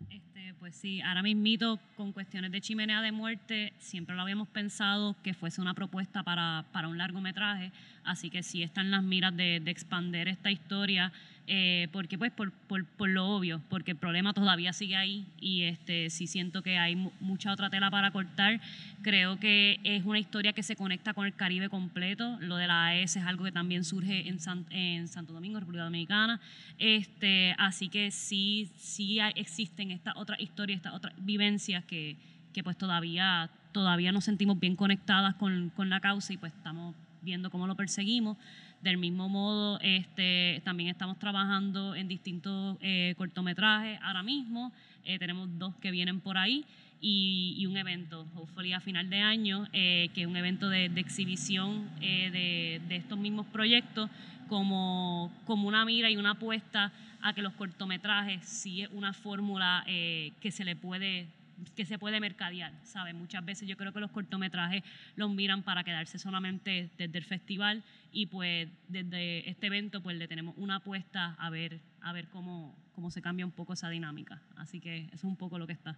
[0.10, 5.16] Este, pues sí, ahora mismito con cuestiones de chimenea de muerte, siempre lo habíamos pensado
[5.24, 7.72] que fuese una propuesta para, para un largometraje,
[8.04, 11.12] así que sí están las miras de, de expander esta historia,
[11.48, 15.62] eh, porque pues por, por, por lo obvio, porque el problema todavía sigue ahí y
[15.62, 18.60] este, sí siento que hay mu- mucha otra tela para cortar.
[19.04, 22.88] Creo que es una historia que se conecta con el Caribe completo, lo de la
[22.88, 26.42] AES es algo que también surge en, San- en Santo Domingo, República Dominicana,
[26.80, 32.16] este, así que sí, sí hay- existen estas otras historias, estas otras vivencias que,
[32.54, 36.96] que pues todavía, todavía nos sentimos bien conectadas con, con la causa y pues estamos
[37.22, 38.38] viendo cómo lo perseguimos.
[38.86, 44.72] Del mismo modo, este, también estamos trabajando en distintos eh, cortometrajes ahora mismo.
[45.06, 46.64] Eh, tenemos dos que vienen por ahí
[47.02, 51.90] y, un evento, hopefully a final de año, eh, que es un evento de, exhibición
[52.00, 54.08] de, de estos mismos proyectos
[54.50, 56.92] como, como una mira y una apuesta
[57.24, 61.26] a que los cortometrajes sí es una fórmula que se le puede
[61.76, 63.14] que se puede mercadear, ¿sabes?
[63.16, 64.84] Muchas veces yo creo que los cortometrajes
[65.16, 70.28] los miran para quedarse solamente desde el festival y pues desde este evento pues le
[70.28, 74.42] tenemos una apuesta a ver, a ver cómo, cómo se cambia un poco esa dinámica.
[74.58, 75.98] Así que eso es un poco lo que está.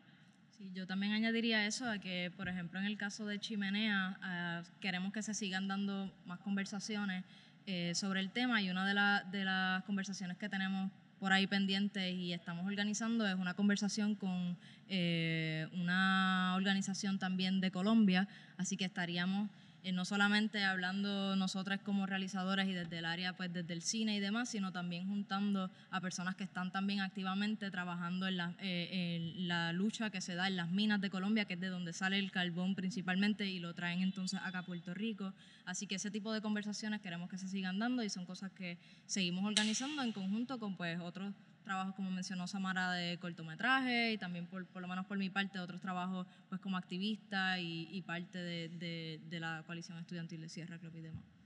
[0.50, 4.64] Sí, yo también añadiría eso, a que por ejemplo en el caso de Chimenea ah,
[4.80, 7.24] queremos que se sigan dando más conversaciones
[7.68, 11.48] eh, sobre el tema y una de, la- de las conversaciones que tenemos por ahí
[11.48, 14.58] pendientes y estamos organizando es una conversación con
[14.90, 18.28] eh, una organización también de Colombia,
[18.58, 19.50] así que estaríamos
[19.88, 24.18] eh, no solamente hablando nosotras como realizadoras y desde el área, pues desde el cine
[24.18, 29.16] y demás, sino también juntando a personas que están también activamente trabajando en la, eh,
[29.16, 31.94] en la lucha que se da en las minas de Colombia, que es de donde
[31.94, 35.34] sale el carbón principalmente y lo traen entonces acá a Puerto Rico.
[35.66, 38.78] Así que ese tipo de conversaciones queremos que se sigan dando y son cosas que
[39.06, 41.34] seguimos organizando en conjunto con pues otros
[41.68, 45.60] trabajos como mencionó Samara de cortometraje y también por, por lo menos por mi parte
[45.60, 51.02] otros trabajos pues como activista y, parte de la coalición estudiantil de Sierra Club y
[51.02, 51.38] demás.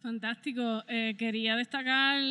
[0.00, 0.84] Fantástico.
[0.86, 2.22] Eh, quería destacar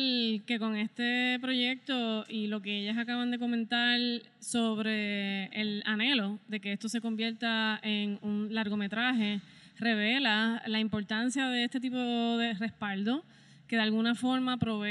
[0.46, 4.00] que con este proyecto y lo que ellas acaban de comentar
[4.40, 9.42] sobre el anhelo de que esto se convierta en un largometraje,
[9.78, 13.22] revela la importancia de este tipo de respaldo
[13.68, 14.88] que de alguna forma provee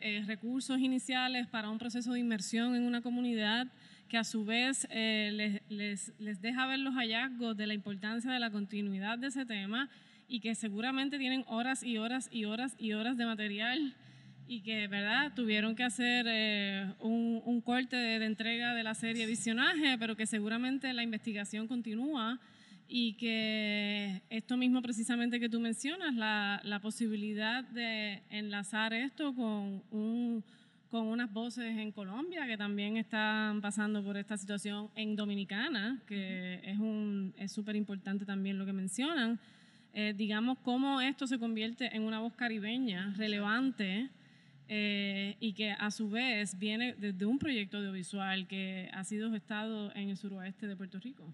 [0.00, 3.66] eh, recursos iniciales para un proceso de inmersión en una comunidad
[4.08, 8.30] que a su vez eh, les, les- les deja ver los hallazgos de la importancia
[8.32, 9.90] de la continuidad de ese tema
[10.26, 13.94] y que seguramente tienen horas y horas y horas y horas de material
[14.46, 18.94] y que, ¿verdad?, tuvieron que hacer eh, un, un corte de, de entrega de la
[18.94, 22.40] serie Visionaje, pero que seguramente la investigación continúa
[22.90, 29.82] y que esto mismo precisamente que tú mencionas, la, la posibilidad de enlazar esto con,
[29.90, 30.42] un,
[30.90, 36.60] con unas voces en Colombia que también están pasando por esta situación en Dominicana, que
[36.64, 39.38] es un- es súper importante también lo que mencionan.
[39.92, 44.08] Eh, digamos, cómo esto se convierte en una voz caribeña relevante
[44.70, 49.94] eh, y que a su vez viene desde un proyecto audiovisual que ha sido gestado
[49.94, 51.24] en el suroeste de Puerto Rico.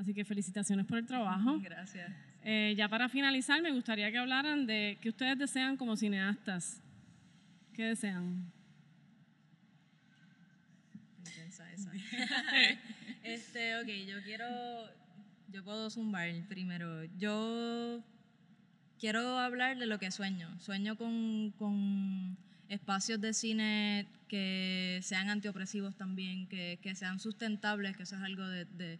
[0.00, 1.60] Así que felicitaciones por el trabajo.
[1.60, 2.10] Gracias.
[2.42, 6.82] Eh, ya para finalizar, me gustaría que hablaran de qué ustedes desean como cineastas.
[7.74, 8.50] ¿Qué desean?
[11.18, 11.92] Intensa esa.
[13.24, 14.46] este, ok, yo quiero,
[15.48, 17.04] yo puedo zumbar primero.
[17.18, 18.02] Yo
[18.98, 20.48] quiero hablar de lo que sueño.
[20.60, 22.38] Sueño con, con
[22.70, 28.48] espacios de cine que sean antiopresivos también, que, que sean sustentables, que eso es algo
[28.48, 28.98] de, de,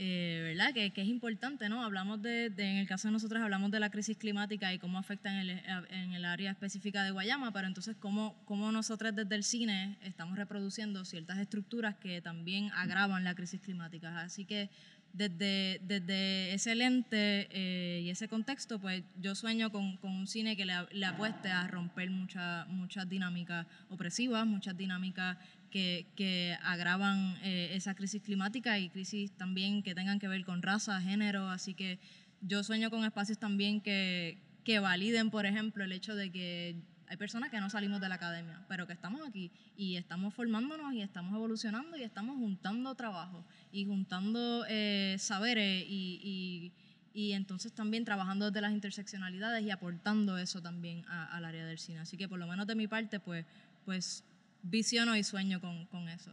[0.00, 0.72] eh, ¿verdad?
[0.72, 1.82] Que, que es importante, ¿no?
[1.82, 5.28] Hablamos de, en el caso de nosotros, hablamos de la crisis climática y cómo afecta
[5.28, 5.50] en el,
[5.90, 10.38] en el área específica de Guayama, pero entonces cómo, cómo nosotros desde el cine estamos
[10.38, 14.20] reproduciendo ciertas estructuras que también agravan la crisis climática.
[14.20, 14.70] Así que
[15.12, 20.56] desde, desde ese lente eh, y ese contexto, pues yo sueño con, con un cine
[20.56, 25.36] que le, le apueste a romper mucha- muchas dinámicas opresivas, muchas dinámicas
[25.70, 30.62] que, que agravan eh, esa crisis climática y crisis también que tengan que ver con
[30.62, 31.48] raza, género.
[31.50, 31.98] Así que
[32.40, 36.76] yo sueño con espacios también que, que validen, por ejemplo, el hecho de que
[37.08, 40.92] hay personas que no salimos de la academia, pero que estamos aquí y estamos formándonos
[40.94, 46.72] y estamos evolucionando y estamos juntando trabajo y juntando eh, saberes y, y-
[47.14, 52.00] y entonces también trabajando desde las interseccionalidades y aportando eso también al área del cine.
[52.00, 53.44] Así que por lo menos de mi parte, pues,
[53.84, 54.22] pues
[54.62, 56.30] visiono y sueño con, con eso.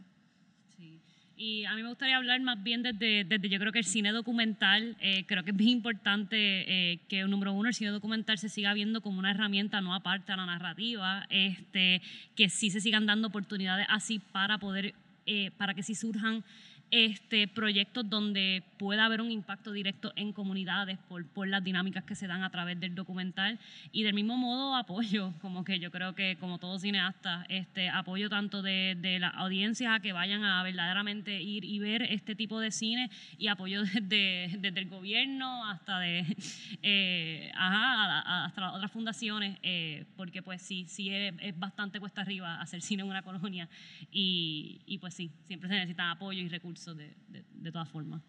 [1.38, 4.10] Y a mí me gustaría hablar más bien desde, desde yo creo que el cine
[4.10, 8.48] documental, eh, creo que es bien importante eh, que, número uno, el cine documental se
[8.48, 12.00] siga viendo como una herramienta no aparte a la narrativa, este,
[12.34, 14.94] que sí se sigan dando oportunidades así para poder,
[15.26, 16.42] eh, para que sí surjan
[16.90, 22.14] este, proyectos donde pueda haber un impacto directo en comunidades por, por las dinámicas que
[22.14, 23.58] se dan a través del documental.
[23.92, 28.28] Y del mismo modo apoyo, como que yo creo que como todo cineasta, este, apoyo
[28.28, 32.60] tanto de, de las audiencias a que vayan a verdaderamente ir y ver este tipo
[32.60, 36.24] de cine y apoyo desde, desde el gobierno hasta de
[36.82, 42.60] eh, ajá, hasta otras fundaciones, eh, porque pues sí, sí es, es bastante cuesta arriba
[42.60, 43.68] hacer cine en una colonia.
[44.12, 48.22] Y, y pues sí, siempre se necesita apoyo y recursos de, de, de todas formas.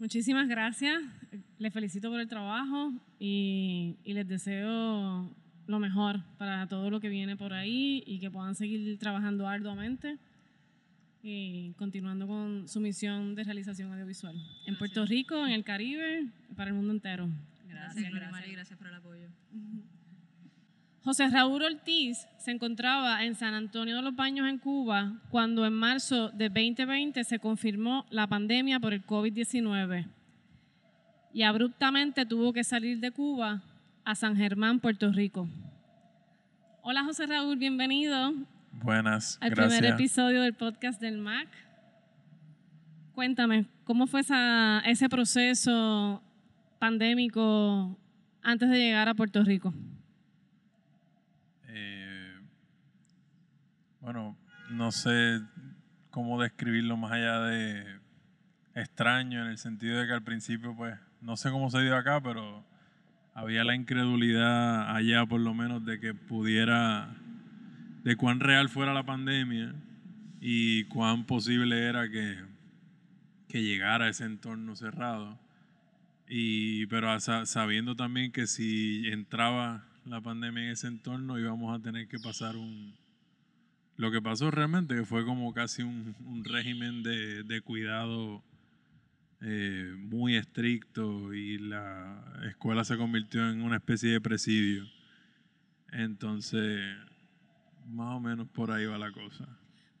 [0.00, 1.02] Muchísimas gracias.
[1.58, 5.30] Les felicito por el trabajo y, y les deseo
[5.66, 10.18] lo mejor para todo lo que viene por ahí y que puedan seguir trabajando arduamente
[11.22, 16.70] y continuando con su misión de realización audiovisual en Puerto Rico, en el Caribe, para
[16.70, 17.30] el mundo entero.
[17.66, 19.28] Gracias, Gloria María, y gracias por el apoyo.
[21.04, 25.74] José Raúl Ortiz se encontraba en San Antonio de los Baños, en Cuba, cuando en
[25.74, 30.06] marzo de 2020 se confirmó la pandemia por el COVID-19
[31.34, 33.62] y abruptamente tuvo que salir de Cuba
[34.04, 35.48] a San Germán, Puerto Rico.
[36.82, 38.32] Hola José Raúl, bienvenido
[38.72, 39.78] Buenas, al gracias.
[39.80, 41.48] primer episodio del podcast del MAC.
[43.14, 46.22] Cuéntame, ¿cómo fue esa- ese proceso
[46.78, 47.96] pandémico
[48.42, 49.72] antes de llegar a Puerto Rico?
[54.04, 54.36] Bueno,
[54.70, 55.40] no sé
[56.10, 57.86] cómo describirlo más allá de
[58.74, 62.20] extraño, en el sentido de que al principio, pues, no sé cómo se dio acá,
[62.22, 62.66] pero
[63.32, 67.16] había la incredulidad allá, por lo menos, de que pudiera,
[68.02, 69.74] de cuán real fuera la pandemia
[70.38, 72.36] y cuán posible era que,
[73.48, 75.38] que llegara a ese entorno cerrado.
[76.28, 82.06] Y, pero sabiendo también que si entraba la pandemia en ese entorno íbamos a tener
[82.06, 83.02] que pasar un...
[83.96, 88.42] Lo que pasó realmente fue como casi un, régimen de, de cuidado
[89.40, 94.84] eh, muy estricto y la escuela se convirtió en una especie de presidio.
[95.92, 96.80] Entonces,
[97.86, 99.46] más o menos por ahí va la cosa.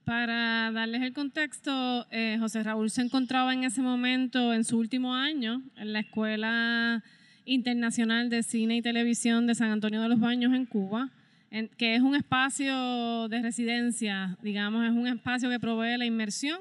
[0.04, 5.14] Para darles el contexto, eh, José Raúl se encontraba en ese momento, en su último
[5.14, 7.02] año, en la Escuela
[7.44, 11.10] Internacional de Cine y Televisión de San Antonio de los Baños en Cuba,
[11.56, 16.58] en- que es un espacio de residencia, digamos, es un espacio que provee la inmersión,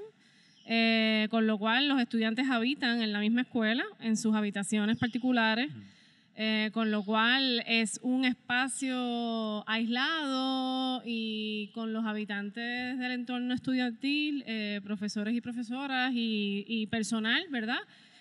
[0.65, 5.69] eh, con lo cual los estudiantes habitan en la misma escuela, en sus habitaciones particulares.
[6.35, 14.43] Eh, con lo cual es un espacio aislado y con los habitantes del entorno estudiantil,
[14.47, 17.77] eh, profesores y profesoras y, y personal, ¿verdad?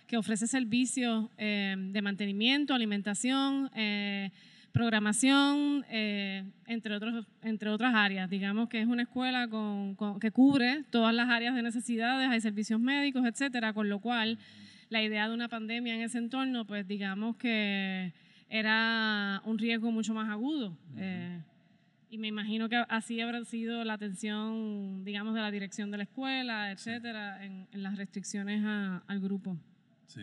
[0.07, 4.31] Que ofrece servicios eh, de mantenimiento, alimentación, eh,
[4.73, 8.29] programación, eh, entre, otros, entre otras áreas.
[8.29, 12.41] Digamos que es una escuela con- con- que cubre todas las áreas de necesidades, hay
[12.41, 14.39] servicios médicos, etcétera, con lo cual
[14.89, 18.13] la idea de una pandemia en ese entorno, pues digamos que
[18.49, 20.77] era un riesgo mucho más agudo.
[20.97, 21.41] Eh,
[22.11, 26.03] y me imagino que así habrá sido la atención, digamos, de la dirección de la
[26.03, 29.57] escuela, etcétera, en, en las restricciones a- al grupo.
[30.07, 30.21] Sí.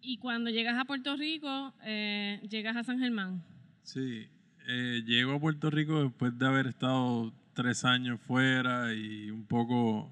[0.00, 3.42] Y cuando llegas a Puerto Rico, eh, llegas a San Germán.
[3.82, 4.28] Sí,
[4.66, 10.10] eh, llego a Puerto Rico después de haber estado tres años fuera y un poco...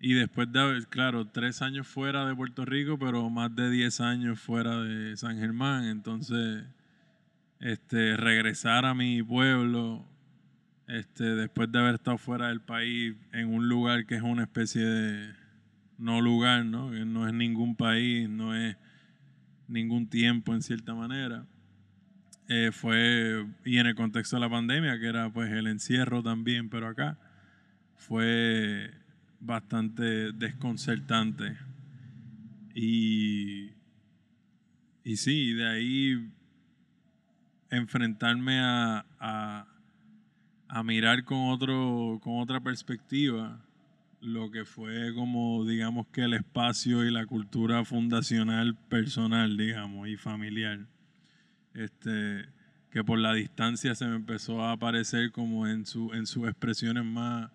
[0.00, 4.00] Y después de haber, claro, tres años fuera de Puerto Rico, pero más de diez
[4.00, 5.86] años fuera de San Germán.
[5.86, 6.64] Entonces,
[7.58, 10.06] este, regresar a mi pueblo,
[10.86, 14.82] este, después de haber estado fuera del país, en un lugar que es una especie
[14.82, 15.37] de
[15.98, 16.90] no lugar, ¿no?
[16.90, 18.76] No es ningún país, no es
[19.66, 21.44] ningún tiempo en cierta manera
[22.48, 26.70] eh, fue, y en el contexto de la pandemia, que era pues el encierro también,
[26.70, 27.18] pero acá
[27.96, 28.90] fue
[29.38, 31.58] bastante desconcertante.
[32.74, 33.72] Y,
[35.04, 36.30] y sí, de ahí
[37.70, 39.66] enfrentarme a, a,
[40.68, 43.60] a mirar con, otro, con otra perspectiva
[44.20, 50.16] lo que fue como, digamos que el espacio y la cultura fundacional personal, digamos, y
[50.16, 50.86] familiar
[51.74, 52.48] este,
[52.90, 57.04] que por la distancia se me empezó a aparecer como en, su, en sus expresiones
[57.04, 57.50] más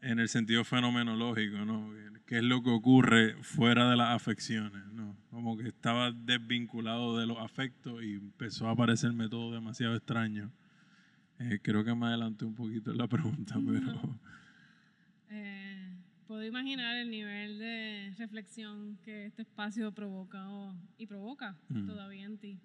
[0.00, 1.92] en el sentido fenomenológico, ¿no?
[2.26, 5.16] ¿Qué es lo que ocurre fuera de las afecciones, ¿no?
[5.30, 10.50] Como que estaba desvinculado de los afectos y empezó a aparecerme todo demasiado extraño.
[11.38, 14.18] Eh, creo que me adelanté un poquito en la pregunta, pero...
[15.34, 21.86] Eh, puedo imaginar el nivel de reflexión que este espacio provoca o- y provoca Mm.
[21.86, 22.58] todavía en ti.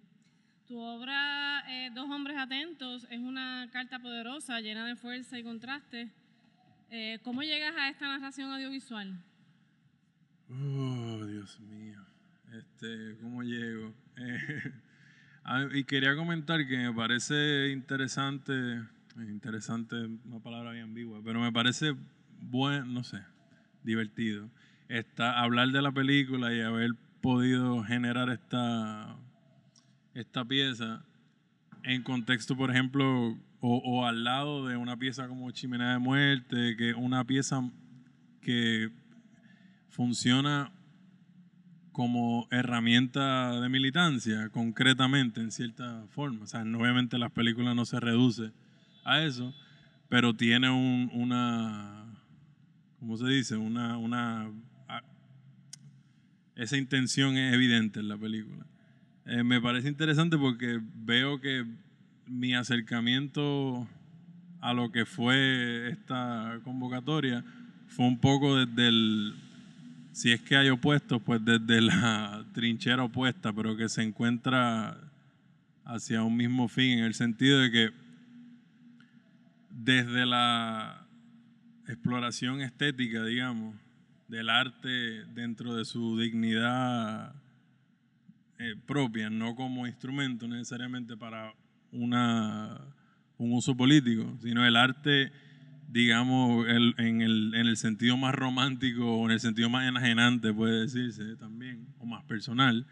[0.68, 6.12] Tu obra, eh, Dos Hombres Atentos, es una carta poderosa, llena de fuerza y contraste.
[6.92, 9.18] Eh, ¿Cómo llegas a esta narración audiovisual?
[10.50, 12.00] Oh, Dios mío.
[12.54, 13.94] Este, ¿cómo llego?
[15.74, 18.54] Y quería comentar que me parece interesante,
[19.16, 21.96] interesante, una palabra bien ambigua, pero me parece
[22.42, 23.20] bueno, no sé,
[23.84, 24.50] divertido.
[24.90, 29.16] Está, hablar de la película y haber podido generar esta,
[30.14, 31.04] esta pieza
[31.84, 36.94] en contexto, por ejemplo, o, al lado de una pieza como Chimenea de Muerte, que
[36.94, 37.62] una pieza
[38.42, 38.90] que
[39.90, 40.72] funciona
[41.92, 46.44] como herramienta de militancia, concretamente, en cierta forma.
[46.44, 48.52] O sea, obviamente las películas no se reduce
[49.04, 49.54] a eso,
[50.08, 51.97] pero tiene un- una,
[53.00, 53.56] ¿cómo se dice?
[53.56, 54.52] Una, una,
[56.56, 58.66] esa intención es evidente en la película.
[59.26, 61.66] Eh, me parece interesante porque veo que
[62.26, 63.88] mi acercamiento
[64.62, 67.44] a lo que fue esta convocatoria
[67.88, 69.36] fue un poco desde el,
[70.12, 74.98] si es que hay opuestos, pues desde la trinchera opuesta, pero que se encuentra
[75.86, 77.90] hacia un mismo fin, en el sentido de que
[79.70, 81.07] desde la
[81.88, 83.76] exploración estética, digamos,
[84.28, 87.34] del arte dentro de su dignidad
[88.60, 91.54] eh, propia, no como instrumento necesariamente para
[91.92, 92.80] una,
[93.38, 95.32] un uso político, sino el arte,
[95.90, 100.82] digamos, en, el, en el sentido más romántico o en el sentido más enajenante, puede
[100.82, 102.86] decirse también, o más personal.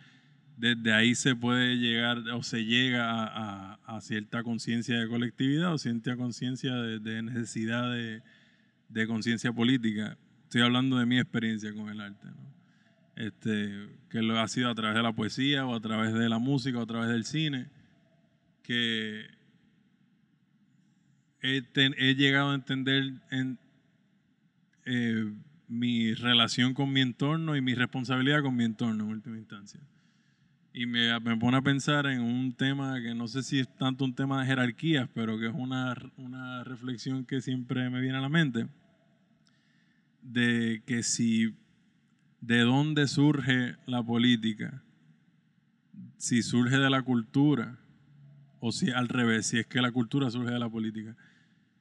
[0.57, 5.77] Desde ahí se puede llegar o se llega a, a- cierta conciencia de colectividad o
[5.77, 8.21] cierta conciencia de necesidad de,
[8.89, 10.17] de conciencia política.
[10.43, 12.27] Estoy hablando de mi experiencia con el arte,
[13.15, 16.39] este, que lo ha sido a través de la poesía o a través de la
[16.39, 17.67] música o a través del cine,
[18.63, 19.25] que
[21.41, 23.59] he llegado a entender en,
[24.85, 25.31] eh,
[25.67, 29.79] mi relación con mi entorno y mi responsabilidad con mi entorno en última instancia.
[30.77, 34.03] Y me, me pone a pensar en un tema que no sé si es tanto
[34.03, 38.21] un tema de jerarquías, pero que es una, una reflexión que siempre me viene a
[38.21, 38.67] la mente,
[40.21, 41.53] de que si
[42.41, 44.83] de dónde surge la política,
[46.17, 47.77] si surge de la cultura,
[48.59, 51.15] o si al revés, si es que la cultura surge de la política.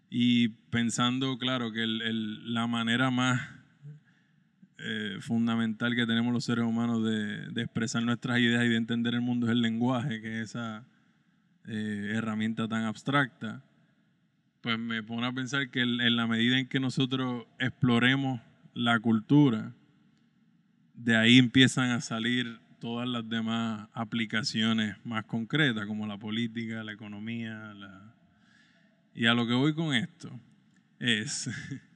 [0.09, 3.41] Y pensando, claro, que el- el- la manera más
[4.87, 9.23] eh, fundamental que tenemos los seres humanos de, expresar nuestras ideas y de entender el
[9.23, 10.85] mundo es el lenguaje, que es esa
[11.67, 13.63] eh, herramienta tan abstracta,
[14.61, 18.43] pues me pone a pensar que en la medida en que nosotros exploremos
[18.75, 19.73] la cultura,
[20.95, 26.93] de ahí empiezan a salir todas las demás aplicaciones más concretas, como la política, la
[26.93, 27.75] economía.
[29.15, 30.31] Y a lo que voy con esto
[30.99, 31.49] es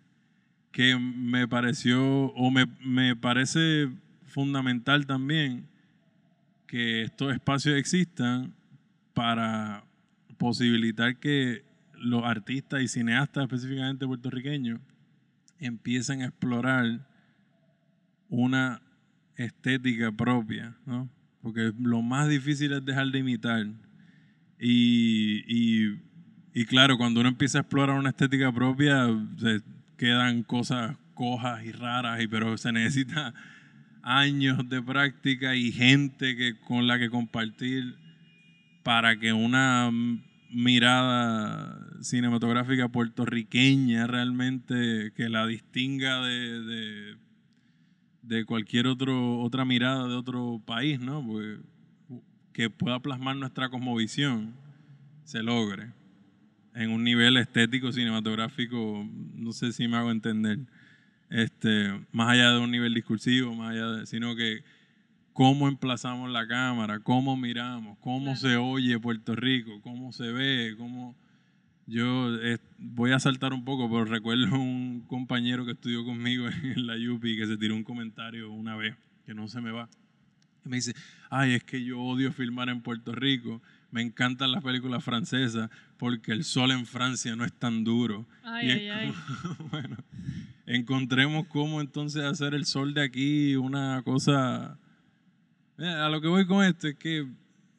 [0.73, 3.89] que me pareció, o me, me parece
[4.27, 5.66] fundamental también
[6.66, 8.53] que estos espacios existan
[9.14, 9.85] para
[10.37, 11.64] posibilitar que
[11.95, 14.79] los artistas y cineastas específicamente puertorriqueños
[15.59, 17.01] empiecen a explorar
[18.29, 18.81] una
[19.37, 21.09] estética propia, ¿no?
[21.43, 23.66] Porque lo más difícil es dejar de imitar.
[24.61, 26.01] Y, y-
[26.55, 29.07] y claro, cuando uno empieza a explorar una estética propia,
[29.39, 29.62] se
[29.99, 33.34] quedan cosas cojas y raras, y, pero se necesita
[34.03, 37.96] años de práctica y gente que, con la que compartir
[38.84, 39.90] para que una
[40.51, 47.16] mirada cinematográfica puertorriqueña realmente que la distinga de, de,
[48.22, 51.26] de cualquier otro, otra mirada de otro país, ¿no?
[51.26, 51.59] Porque,
[52.53, 54.55] que pueda plasmar nuestra cosmovisión
[55.24, 55.97] se logre
[56.79, 59.05] en un nivel estético cinematográfico,
[59.35, 60.61] no sé si me hago entender,
[61.29, 64.62] este, más allá de un nivel discursivo, más allá de, sino que
[65.33, 71.16] cómo emplazamos la cámara, cómo miramos, cómo se oye Puerto Rico, cómo se ve, cómo
[71.87, 76.87] yo eh, voy a saltar un poco, pero recuerdo un compañero que estudió conmigo en
[76.87, 78.95] la UPI que se tiró un comentario una vez
[79.26, 79.89] que no se me va.
[80.64, 80.95] Y me dice,
[81.29, 83.62] ay, es que yo odio filmar en Puerto Rico.
[83.91, 88.26] Me encantan las películas francesas porque el sol en Francia no es tan duro.
[88.44, 89.14] Ay, Y es ay, ay.
[89.70, 89.96] bueno,
[90.66, 94.78] encontremos cómo entonces hacer el sol de aquí una cosa...
[95.76, 97.26] Mira, A lo que voy con esto es que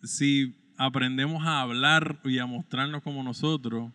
[0.03, 3.91] si aprendemos a hablar y a mostrarnos como nosotros,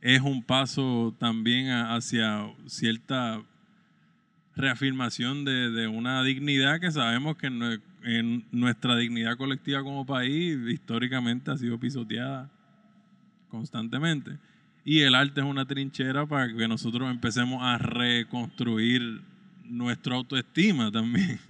[0.00, 3.42] es un paso también a- hacia cierta
[4.56, 11.50] reafirmación de, de una dignidad que sabemos que en nuestra dignidad colectiva como país históricamente
[11.50, 12.50] ha sido pisoteada
[13.54, 14.38] constantemente.
[14.84, 19.22] Y el arte es una trinchera para que nosotros empecemos a reconstruir
[19.64, 21.38] nuestra autoestima también.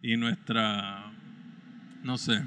[0.00, 1.10] Y nuestra,
[2.04, 2.44] no sé,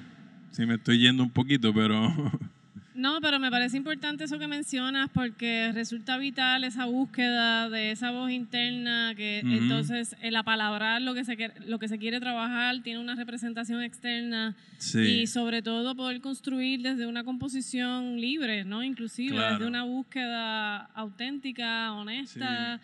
[0.51, 1.91] si me estoy yendo un poquito, pero
[2.93, 8.11] No, pero me parece importante eso que mencionas porque resulta vital esa búsqueda de esa
[8.11, 9.53] voz interna que Ujú.
[9.53, 14.55] entonces el apalabrar lo que se lo que se quiere trabajar tiene una representación externa
[14.77, 14.99] sí.
[15.21, 18.83] y sobre todo poder construir desde una composición libre, ¿no?
[18.83, 19.53] Inclusive Claro.
[19.55, 22.79] desde una búsqueda auténtica, honesta,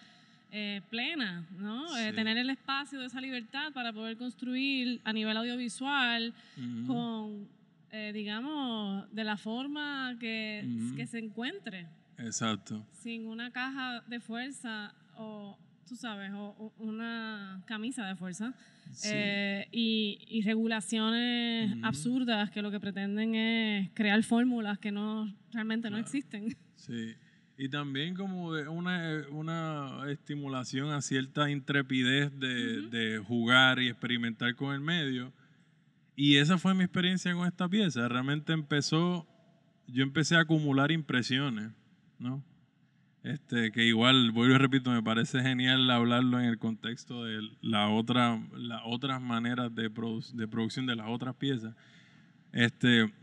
[0.54, 1.98] eh, plena, ¿no?
[1.98, 6.34] Eh, tener el espacio de esa libertad para poder construir a nivel audiovisual
[6.88, 7.46] con,
[7.98, 10.64] eh, digamos, de la forma que,
[11.10, 11.88] se encuentre,
[12.20, 12.86] Exacto.
[12.92, 18.54] sin una caja de fuerza o tú sabes, o- una camisa de fuerza.
[18.92, 19.10] Sí.
[19.12, 25.90] Eh, y, y regulaciones absurdas que lo que pretenden es crear fórmulas que no realmente
[25.90, 26.56] no existen.
[26.76, 27.16] Sí.
[27.58, 34.56] Y también como de una, una estimulación a cierta intrepidez de, de jugar y experimentar
[34.56, 35.34] con el medio.
[36.20, 38.08] Y esa fue mi experiencia con esta pieza.
[38.10, 39.28] Realmente empezó,
[39.88, 41.72] yo empecé a acumular impresiones,
[42.18, 42.44] ¿no?
[43.24, 47.90] Este, que igual, vuelvo y repito, me parece genial hablarlo en el contexto de la
[47.90, 51.76] otra, las otras maneras de, produ- de producción de las otras piezas.
[52.52, 53.14] Este,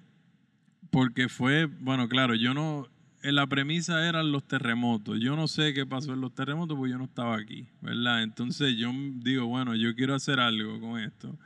[0.90, 2.86] porque fue, bueno, claro, yo no,
[3.22, 5.18] la premisa eran los terremotos.
[5.20, 8.22] Yo no sé qué pasó en los terremotos porque yo no estaba aquí, ¿verdad?
[8.22, 11.36] Entonces yo digo, bueno, yo quiero hacer algo con esto.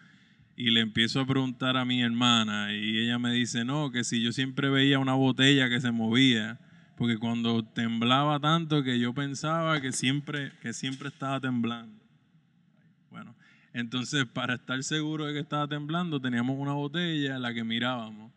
[0.60, 4.20] Y le empiezo a preguntar a mi hermana y ella me dice, no, que si
[4.20, 6.58] yo siempre veía una botella que se movía,
[6.96, 12.02] porque cuando temblaba tanto que yo pensaba que siempre, que siempre estaba temblando.
[13.08, 13.36] Bueno,
[13.72, 18.32] entonces para estar seguro de que estaba temblando teníamos una botella en la que mirábamos.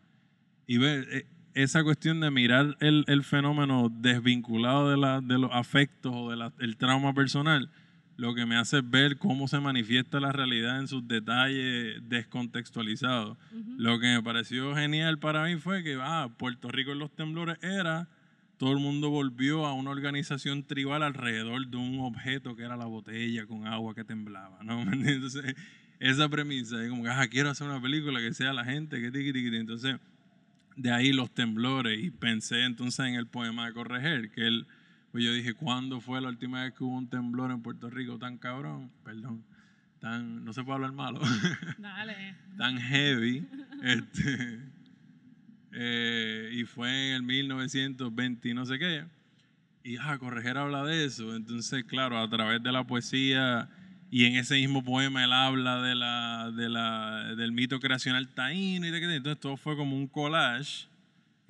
[0.68, 5.50] Y ve, eh, esa cuestión de mirar el, el fenómeno desvinculado de, la, de los
[5.52, 7.68] afectos o del trauma personal,
[8.16, 13.36] lo que me hace ver cómo se manifiesta la realidad en sus detalles descontextualizados.
[13.78, 17.58] Lo que me pareció genial para mí fue que ah, Puerto Rico en los temblores
[17.62, 18.08] era,
[18.58, 22.86] todo el mundo volvió a una organización tribal alrededor de un objeto que era la
[22.86, 24.58] botella con agua que temblaba.
[24.62, 24.82] ¿no?
[24.92, 25.56] Entonces,
[25.98, 29.10] esa premisa, es como que ah, quiero hacer una película que sea la gente, que
[29.10, 29.56] tiqui, tiqui.
[29.56, 29.96] Entonces,
[30.76, 34.66] de ahí los temblores y pensé entonces en el poema de Correger, que él,
[35.12, 38.18] pues yo dije, ¿cuándo fue la última vez que hubo un temblor en Puerto Rico
[38.18, 38.90] tan cabrón?
[39.04, 39.44] Perdón,
[40.00, 41.20] tan, no se puede hablar malo,
[41.78, 42.34] Dale.
[42.56, 43.46] tan heavy.
[43.82, 44.60] Este,
[45.72, 49.04] eh, y fue en el 1920 y no sé qué.
[49.82, 51.34] Y ah, Correger habla de eso.
[51.34, 53.68] Entonces, claro, a través de la poesía
[54.08, 58.86] y en ese mismo poema él habla de la, de la, del mito creacional taíno
[58.86, 60.86] y de que entonces todo fue como un collage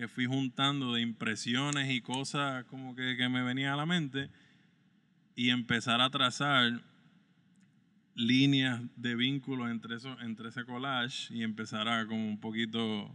[0.02, 4.30] que fui juntando de impresiones y cosas como que, que me venían a la mente
[5.36, 6.82] y empezar a trazar
[8.16, 13.14] líneas de vínculos entre, eso, entre ese collage y empezar a como un poquito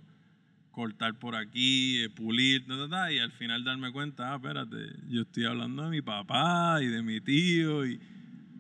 [0.71, 4.77] cortar por aquí, eh, pulir, ta, ta, ta, y al final darme cuenta, ah, espérate,
[5.09, 7.99] yo estoy hablando de mi papá y de mi tío y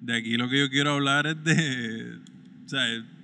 [0.01, 2.19] de aquí lo que yo quiero hablar es de,
[2.65, 3.16] o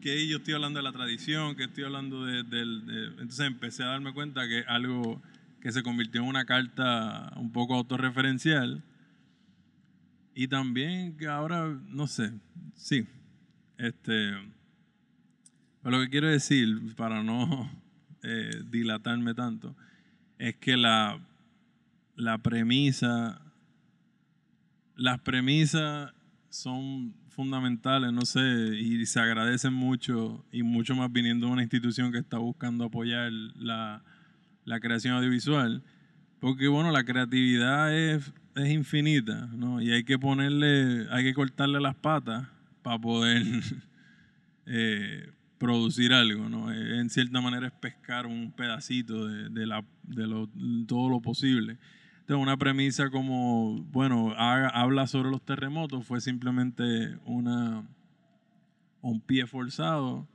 [0.00, 3.82] que yo estoy hablando de la tradición, que estoy hablando de, del- de- entonces empecé
[3.82, 5.20] a darme cuenta que algo
[5.60, 8.82] que se convirtió en una carta un poco autorreferencial
[10.34, 12.32] y también que ahora, no sé,
[12.76, 13.06] sí,
[13.76, 14.32] este,
[15.82, 17.70] pero lo que quiero decir, para no
[18.22, 19.74] eh, dilatarme tanto,
[20.38, 21.18] es que la,
[22.14, 23.40] la premisa,
[24.94, 26.12] las premisas
[26.50, 28.40] son fundamentales, no sé,
[28.80, 33.30] y se agradecen mucho, y mucho más viniendo de una institución que está buscando apoyar
[33.30, 34.02] la,
[34.64, 35.84] la creación audiovisual,
[36.40, 39.80] porque bueno, la creatividad es, es infinita, ¿no?
[39.80, 42.48] Y hay que ponerle, hay que cortarle las patas
[42.82, 43.44] para poder
[44.66, 46.72] eh, producir algo, ¿no?
[46.72, 50.48] Eh, En cierta manera es pescar un pedacito de, de la, de lo-
[50.88, 51.78] todo lo posible.
[52.28, 57.88] Entonces, una premisa como, bueno, habla sobre los terremotos fue simplemente una,
[59.00, 60.28] un pie forzado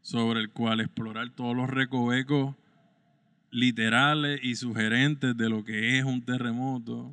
[0.00, 2.54] sobre el cual explorar todos los recovecos
[3.50, 7.12] literales y sugerentes de lo que es un terremoto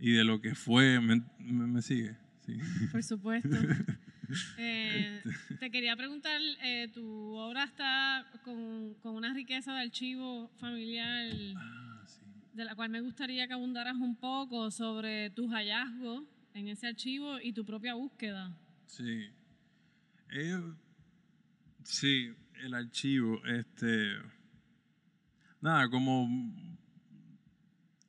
[0.00, 0.98] y de lo que fue.
[1.00, 2.16] ¿Me, me- sigue?
[2.46, 2.56] Sí.
[2.90, 3.50] Por supuesto.
[4.56, 5.22] Eh,
[5.60, 11.26] te quería preguntar, eh, tu obra está con, con una riqueza de archivo familiar
[12.54, 16.24] de la cual me gustaría que abundaras un poco sobre tus hallazgos
[16.54, 18.56] en ese archivo y tu propia búsqueda.
[18.86, 19.28] Sí.
[21.82, 22.32] Sí,
[22.62, 24.16] el archivo, este.
[25.60, 26.28] Nada, como.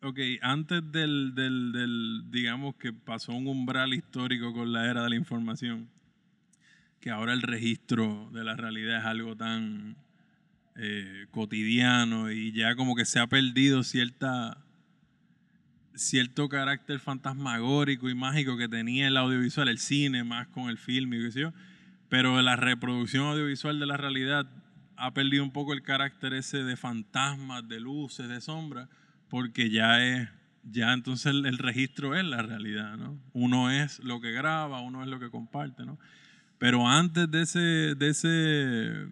[0.02, 5.10] Ok, antes del, del, del, digamos que pasó un umbral histórico con la era de
[5.10, 5.90] la información,
[7.00, 9.98] que ahora el registro de la realidad es algo tan
[10.76, 14.58] eh, cotidiano y ya como que se ha perdido cierta
[15.96, 21.14] cierto carácter fantasmagórico y mágico que tenía el audiovisual, el cine más con el film
[21.14, 21.54] y qué sé yo,
[22.10, 24.48] pero la reproducción audiovisual de la realidad
[24.98, 28.90] ha perdido un poco el carácter ese de fantasmas, de luces, de sombras,
[29.30, 30.30] porque ya es,
[30.64, 33.20] ya entonces el, el registro es la realidad, ¿no?
[33.34, 35.98] Uno es lo que graba, uno es lo que comparte, ¿no?
[36.58, 39.08] Pero antes de ese, de ese,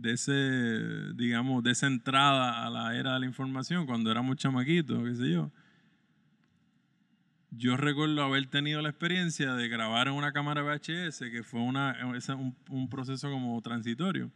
[0.00, 5.02] de ese, digamos, de esa entrada a la era de la información, cuando éramos chamaquitos,
[5.04, 5.50] qué sé yo,
[7.50, 11.96] yo recuerdo haber tenido la experiencia de grabar en una cámara VHS, que fue una,
[12.68, 14.30] un, proceso como transitorio,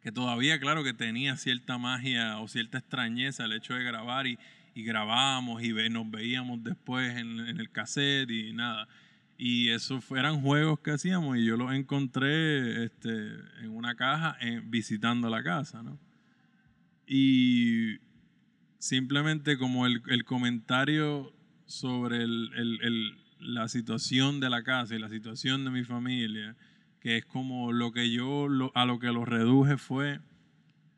[0.00, 4.38] que todavía, claro, que tenía cierta magia o cierta extrañeza el hecho de grabar y,
[4.74, 8.88] y grabábamos y nos veíamos después en, en el cassette y nada.
[9.38, 13.10] Y eso eran juegos que hacíamos y yo los encontré este,
[13.62, 15.98] en una caja eh, visitando la casa, ¿no?
[17.06, 17.98] Y
[18.78, 21.32] simplemente como el, el comentario
[21.66, 26.56] sobre el- el- la situación de la casa y la situación de mi familia,
[27.00, 30.20] que es como lo que yo lo- a lo que lo reduje fue,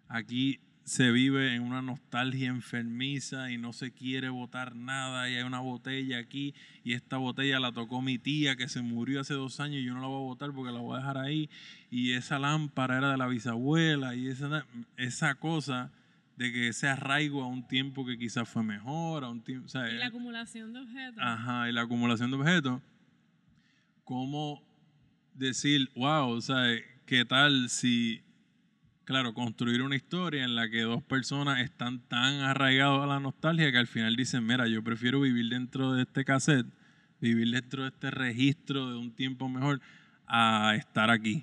[0.09, 5.43] aquí se vive en una nostalgia enfermiza y no se quiere botar nada y hay
[5.43, 9.61] una botella aquí y esta botella la tocó mi tía que se murió hace dos
[9.61, 11.51] años y yo no la voy a botar porque la voy a dejar ahí
[11.91, 14.65] y esa lámpara era de la bisabuela y esa,
[14.97, 15.93] esa cosa
[16.39, 19.69] de que ese arraigo a un tiempo que quizás fue mejor, a un tiempo, o
[19.69, 21.23] sea, Y la acumulación de objetos.
[21.23, 22.81] Ajá, y la acumulación de objetos.
[24.05, 24.63] ¿Cómo
[25.35, 26.65] decir, wow, o sea,
[27.05, 28.23] qué tal si,
[29.09, 33.73] claro, construir una historia en la que dos personas están tan arraigados a la nostalgia
[33.73, 36.67] que al final dicen, mira, yo prefiero vivir dentro de este cassette,
[37.19, 39.81] vivir dentro de este registro de un tiempo mejor,
[40.27, 41.43] a estar aquí,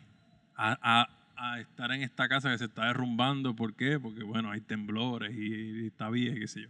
[0.56, 3.56] a, a- a estar en esta casa que se está derrumbando.
[3.56, 4.00] ¿Por qué?
[4.00, 6.70] Porque, bueno, hay temblores y, y está vieja, qué sé yo.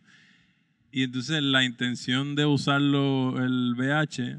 [0.94, 4.38] Y entonces la intención de usarlo el VH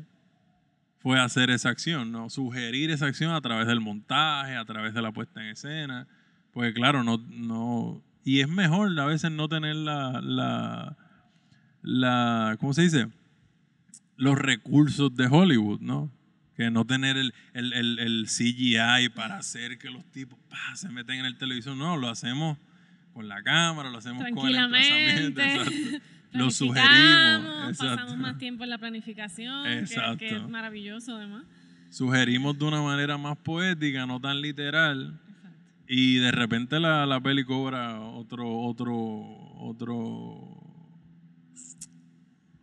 [1.01, 2.31] fue hacer esa acción, ¿no?
[2.31, 6.09] Sugerir esa acción a través del montaje, a través de la puesta en escena.
[6.57, 8.03] Porque claro, no, no.
[8.25, 10.23] Y es mejor a veces no tener la.
[10.23, 10.97] la,
[11.83, 13.09] la ¿Cómo se dice?
[14.17, 16.11] Los recursos de Hollywood, ¿no?
[16.57, 20.89] Que no tener el, el, el- el CGI para hacer que los tipos pa, se
[20.89, 21.77] meten en el televisor.
[21.77, 22.57] No, lo hacemos
[23.13, 25.41] con la cámara, lo hacemos con el emplazamiento.
[25.43, 26.07] Exacto.
[26.33, 27.69] Lo sugerimos.
[27.69, 27.97] Exacto.
[27.97, 30.25] Pasamos más tiempo en la planificación, que- que, Exacto.
[30.25, 31.45] es maravilloso además.
[31.91, 35.19] sugerimos de una manera más poética, no tan literal,
[35.89, 38.95] y de repente la, la peli cobra otro, otro,
[39.61, 39.95] otro,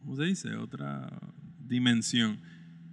[0.02, 0.56] ¿cómo se dice?
[0.56, 1.10] Otra
[1.60, 2.40] dimensión.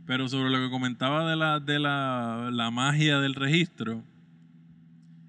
[0.07, 4.05] Pero sobre lo que comentaba de la, de la, la magia del registro,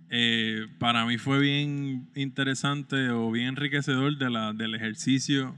[0.09, 5.55] eh, para mí fue bien interesante o bien enriquecedor de la, del ejercicio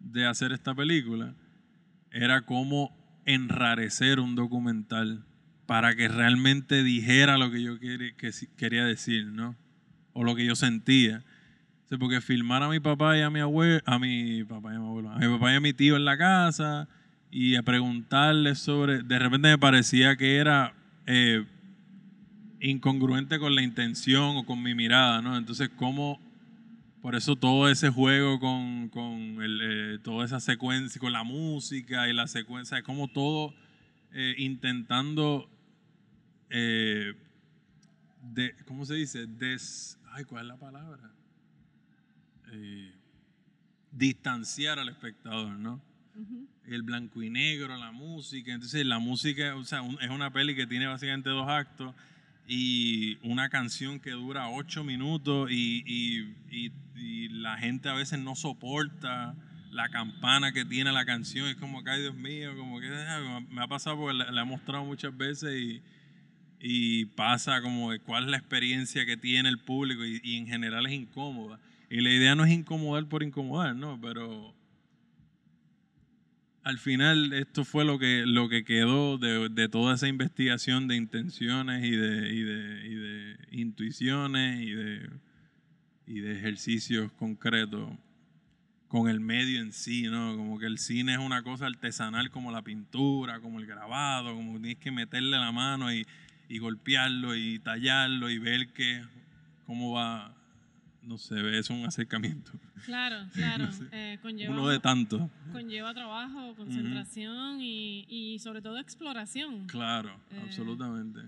[0.00, 1.34] de hacer esta película.
[2.10, 2.96] Era cómo
[3.26, 5.24] enrarecer un documental
[5.68, 7.78] para que realmente dijera lo que yo
[8.56, 9.54] quería, decir, ¿no?
[10.14, 11.22] O lo que yo sentía.
[11.92, 14.78] O porque filmar a mi papá y a mi abuelo, a mi papá y a
[14.78, 16.88] mi abuelo, a mi papá y a mi tío en la casa
[17.30, 20.72] y a preguntarles sobre, de repente me parecía que era
[21.04, 21.44] eh,
[22.60, 25.36] incongruente con la intención o con mi mirada, ¿no?
[25.36, 26.18] Entonces, ¿cómo
[27.02, 32.08] por eso todo ese juego con, con el, eh, toda esa secuencia, con la música
[32.08, 33.52] y la secuencia, como todo
[34.14, 35.50] eh, intentando,
[36.50, 37.14] eh,
[38.22, 39.26] de, ¿cómo se dice?
[39.26, 41.10] Des, ay, ¿cuál es la palabra?
[42.52, 42.92] Eh,
[43.92, 45.80] distanciar al espectador, ¿no?
[46.66, 48.52] El blanco y negro, la música.
[48.52, 51.94] Entonces, la música, o sea, un- es una peli que tiene básicamente dos actos
[52.46, 58.18] y una canción que dura ocho minutos y, y- y- y la gente a veces
[58.18, 59.34] no soporta
[59.70, 61.46] la campana que tiene la canción.
[61.48, 64.42] Es como que, ay Dios mío, como que ah, me ha pasado porque la, la
[64.42, 65.82] he mostrado muchas veces y,
[66.60, 70.46] y pasa como de cuál es la experiencia que tiene el público y, y en
[70.46, 71.60] general es incómoda.
[71.90, 73.98] Y la idea no es incomodar por incomodar, ¿no?
[74.00, 74.54] Pero
[76.68, 80.96] al final esto fue lo que, lo que quedó de, de toda esa investigación de
[80.96, 85.08] intenciones y de, y de, y de intuiciones y de,
[86.06, 87.90] y de ejercicios concretos
[88.88, 90.36] con el medio en sí, ¿no?
[90.36, 94.58] Como que el cine es una cosa artesanal como la pintura, como el grabado, como
[94.60, 96.06] tienes que meterle la mano y,
[96.48, 99.02] y golpearlo y tallarlo y ver que
[99.66, 100.34] cómo va,
[101.02, 102.52] no sé, es un acercamiento.
[102.84, 103.64] Claro, claro.
[103.66, 103.84] No sé.
[103.92, 105.22] eh, conlleva, Uno de tantos.
[105.52, 109.66] conlleva trabajo, concentración y, y sobre todo exploración.
[109.66, 111.20] Claro, Eh, absolutamente.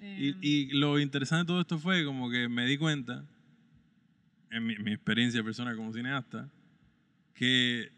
[0.00, 3.24] Eh, Y, y lo interesante de todo esto fue como que me di cuenta,
[4.50, 6.48] en mi, mi experiencia personal como cineasta,
[7.34, 7.92] que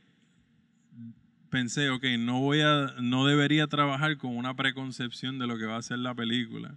[1.51, 5.77] pensé, ok, no voy a, no debería trabajar con una preconcepción de lo que va
[5.77, 6.77] a ser la película,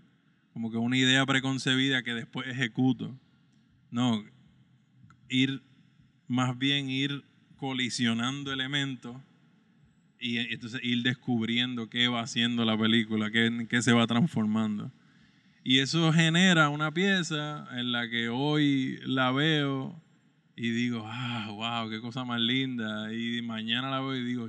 [0.53, 3.17] como que una idea preconcebida que después ejecuto.
[3.89, 4.24] No,
[5.30, 5.61] ir,
[6.28, 7.24] más bien ir
[7.57, 9.15] colisionando elementos
[10.19, 14.91] y entonces ir descubriendo qué va haciendo la película, qué, qué se va transformando.
[15.63, 20.01] Y eso genera una pieza en la que hoy la veo
[20.55, 23.13] y digo, ah, wow, qué cosa más linda.
[23.13, 24.47] Y mañana la veo y digo,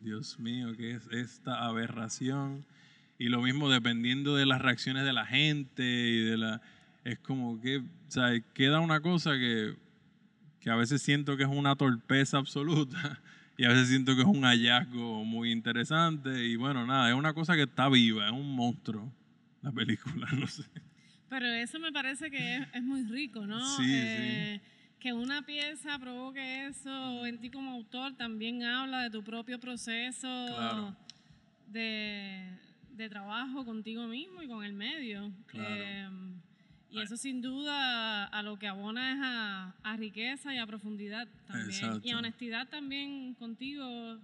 [0.00, 2.64] Dios mío, ¿qué es esta aberración?
[3.18, 6.60] Y lo mismo dependiendo de las reacciones de la gente y de la...
[7.04, 9.74] Es como que, o sea, queda una cosa que,
[10.60, 13.20] que a veces siento que es una torpeza absoluta
[13.58, 16.46] y a veces siento que es un hallazgo muy interesante.
[16.46, 19.12] Y bueno, nada, es una cosa que está viva, es un monstruo
[19.62, 20.64] la película, no sé.
[21.28, 23.64] Pero eso me parece que es, es muy rico, ¿no?
[23.76, 24.60] Sí, Eh,
[25.02, 30.28] Que una pieza provoque eso en ti como autor también habla de tu propio proceso
[30.46, 30.96] Claro.
[31.66, 32.48] de,
[32.92, 35.32] de trabajo contigo mismo y con el medio.
[35.46, 35.68] Claro.
[35.76, 36.08] Eh,
[36.90, 41.26] y eso sin duda a lo que abona es a, a riqueza y a profundidad
[41.48, 41.70] también.
[41.70, 42.14] Y Exacto.
[42.14, 44.18] a honestidad también contigo,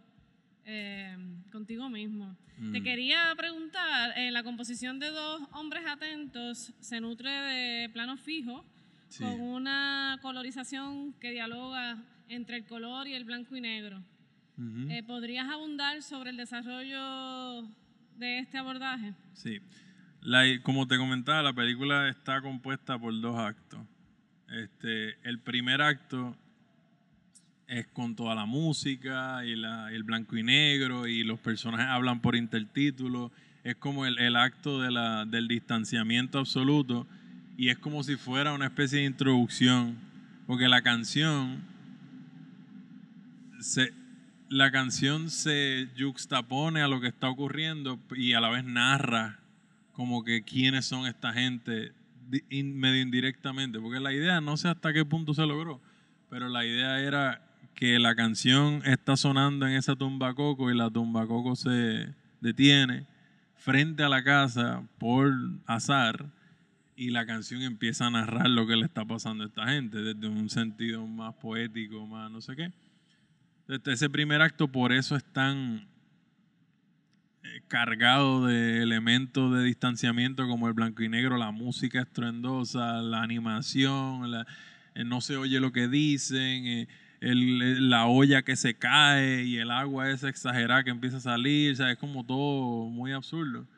[0.64, 1.16] eh,
[1.50, 2.36] contigo mismo.
[2.72, 2.84] Te Mm.
[2.84, 8.64] quería preguntar, eh, la composición de dos hombres atentos se nutre de planos fijos
[9.08, 9.24] Sí.
[9.24, 11.96] con una colorización que dialoga
[12.28, 14.02] entre el color y el blanco y negro.
[14.58, 14.90] Ujú.
[14.90, 17.62] Eh, ¿Podrías abundar sobre el desarrollo
[18.16, 19.14] de este abordaje?
[19.32, 19.60] Sí.
[20.20, 23.80] La, como te comentaba, la película está compuesta por dos actos.
[24.50, 26.36] Este, el primer acto
[27.66, 32.20] es con toda la música y la- el blanco y negro y los personajes hablan
[32.20, 33.30] por intertítulos.
[33.62, 37.06] Es como el, el acto de la- del distanciamiento absoluto
[37.58, 39.96] y es como si fuera una especie de introducción,
[40.46, 41.60] porque la canción
[43.60, 43.92] se,
[44.48, 49.40] la canción se juxtapone a lo que está ocurriendo y a la vez narra
[49.92, 51.90] como que quiénes son esta gente
[52.48, 55.80] in- medio indirectamente, porque la idea no sé hasta qué punto se logró,
[56.30, 57.42] pero la idea era
[57.74, 63.04] que la canción está sonando en esa tumba coco y la tumba coco se detiene
[63.56, 65.32] frente a la casa por
[65.66, 66.26] azar
[66.98, 70.26] y la canción empieza a narrar lo que le está pasando a esta gente desde
[70.26, 72.72] un sentido más poético, más no sé qué.
[73.68, 75.86] Este, ese primer acto por eso es tan
[77.44, 83.22] eh, cargado de elementos de distanciamiento como el blanco y negro, la música estruendosa, la
[83.22, 84.44] animación, la-
[84.96, 86.88] eh, no se oye lo que dicen, eh,
[87.20, 91.72] el- la olla que se cae y el agua esa exagerada que empieza a salir,
[91.74, 93.68] o sea, es como todo muy absurdo.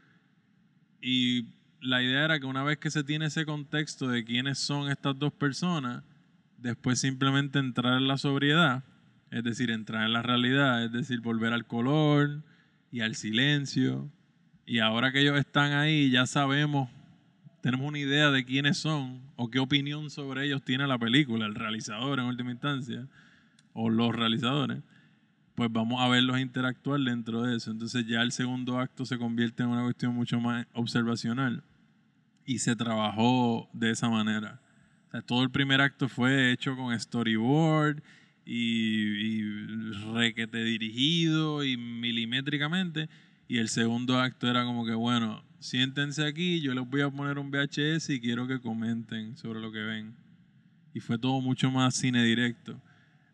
[1.02, 4.90] Y la idea era que una vez que se tiene ese contexto de quiénes son
[4.90, 6.02] estas dos personas,
[6.58, 8.84] después simplemente entrar en la sobriedad,
[9.30, 12.42] es decir, entrar en la realidad, es decir, volver al color
[12.92, 14.10] y al silencio.
[14.66, 16.90] Y ahora que ellos están ahí, ya sabemos,
[17.62, 21.54] tenemos una idea de quiénes son o qué opinión sobre ellos tiene la película, el
[21.54, 23.06] realizador en última instancia,
[23.72, 24.82] o los realizadores
[25.54, 27.70] pues vamos a verlos interactuar dentro de eso.
[27.70, 31.62] Entonces ya el segundo acto se convierte en una cuestión mucho más observacional
[32.46, 34.60] y se trabajó de esa manera.
[35.26, 38.02] Todo el primer acto fue hecho con storyboard
[38.44, 39.42] y, y
[40.14, 43.08] requete dirigido y milimétricamente.
[43.48, 47.38] Y el segundo acto era como que, bueno, siéntense aquí, yo les voy a poner
[47.38, 50.14] un VHS y quiero que comenten sobre lo que ven.
[50.94, 52.80] Y fue todo mucho más cine directo.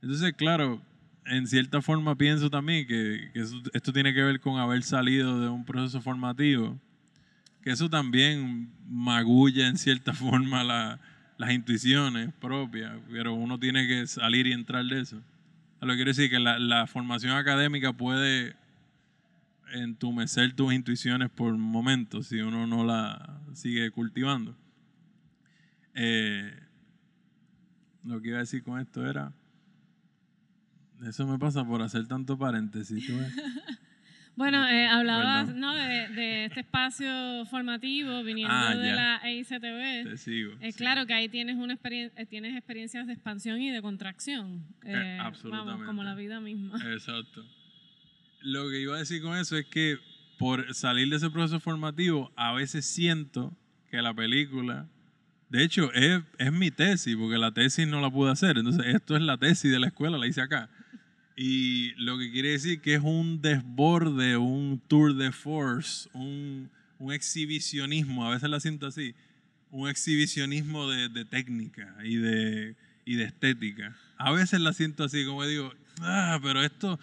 [0.02, 0.82] Entonces, claro,
[1.26, 3.30] en cierta forma pienso también que,
[3.72, 6.78] esto tiene que ver con haber salido de un proceso formativo,
[7.66, 11.00] que eso también magulla en cierta forma la-
[11.36, 15.20] las intuiciones propias, pero uno tiene que salir y entrar de eso.
[15.80, 18.54] Lo que quiero decir que la, formación académica puede
[19.72, 24.56] entumecer tus intuiciones por momentos si uno no la sigue cultivando.
[25.94, 26.56] Eh,
[28.04, 29.32] lo que iba a decir con esto era...
[31.04, 33.10] Eso me pasa por hacer tanto paréntesis.
[34.36, 35.54] Bueno, eh, hablabas.
[35.54, 35.74] ¿no?
[35.74, 37.10] de, de este espacio
[37.46, 40.10] formativo viniendo Ah, de la EICTV.
[40.10, 40.52] Te sigo.
[40.60, 40.78] Es sí.
[40.78, 44.62] claro que ahí tienes una experien- eh, tienes experiencias de expansión y de contracción.
[44.84, 45.70] Eh, Eh, absolutamente.
[45.72, 46.78] Vamos, como la vida misma.
[46.92, 47.44] Exacto.
[48.42, 49.96] Lo que iba a decir con eso es que
[50.38, 53.56] por salir de ese proceso formativo, a veces siento
[53.90, 54.86] que la película,
[55.48, 58.58] de hecho, es, es mi tesis, porque la tesis no la pude hacer.
[58.58, 60.68] Entonces, esto es la tesis de la escuela, la hice acá.
[61.36, 67.12] Y lo que quiere decir que es un desborde, un tour de force, un, un
[67.12, 69.14] exhibicionismo, a veces la siento así,
[69.70, 72.74] un exhibicionismo de, de técnica y de,
[73.04, 73.94] y de estética.
[74.16, 76.98] A veces la siento así, como digo, ah, pero esto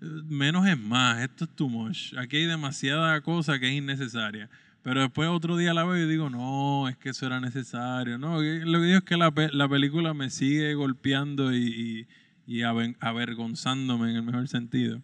[0.00, 2.14] menos es más, esto es too much.
[2.18, 4.48] Aquí hay demasiada cosa que es innecesaria.
[4.82, 8.16] Pero después otro día la veo y digo, no, es que eso era necesario.
[8.18, 12.06] No, lo que digo es que la, la película me sigue golpeando y, y-
[12.48, 15.02] y avergonzándome en el mejor sentido.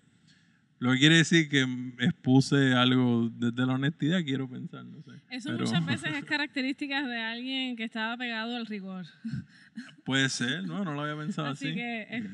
[0.78, 1.62] Lo que quiere decir que
[2.00, 5.12] expuse algo desde la honestidad, quiero pensar, no sé.
[5.30, 9.06] Eso Pero- muchas veces es características de alguien que estaba pegado al rigor.
[10.04, 11.74] Puede ser, no, no lo había pensado Así así.
[11.74, 12.24] que es,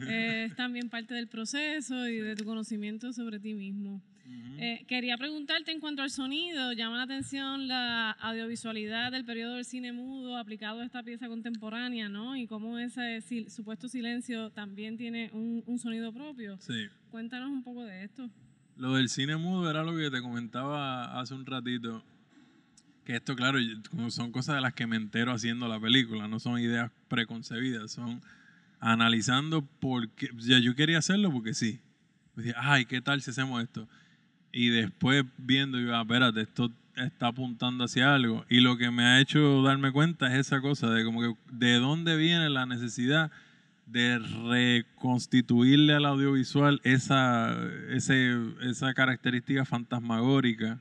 [0.50, 4.02] es también parte del proceso y de tu conocimiento sobre ti mismo.
[4.62, 9.64] Eh, quería preguntarte en cuanto al sonido, llama la atención la audiovisualidad del periodo del
[9.64, 12.36] cine mudo aplicado a esta pieza contemporánea, ¿no?
[12.36, 16.58] Y cómo ese sil- supuesto silencio también tiene un, un sonido propio.
[16.60, 16.88] Sí.
[17.10, 18.28] Cuéntanos un poco de esto.
[18.76, 22.04] Lo del cine mudo era lo que te comentaba hace un ratito.
[23.04, 23.58] Que esto, claro,
[24.10, 28.20] son cosas de las que me entero haciendo la película, no son ideas preconcebidas, son
[28.78, 30.28] analizando por qué.
[30.36, 31.80] Ya yo quería hacerlo porque sí.
[32.36, 33.88] Decía, ay, ¿qué tal si hacemos esto?
[34.52, 38.44] Y después viendo, yo, ah, espérate, esto está apuntando hacia algo.
[38.48, 41.74] Y lo que me ha hecho darme cuenta es esa cosa de como que de
[41.74, 43.30] dónde viene la necesidad
[43.86, 47.56] de reconstituirle al audiovisual esa,
[47.88, 50.80] ese, esa característica fantasmagórica,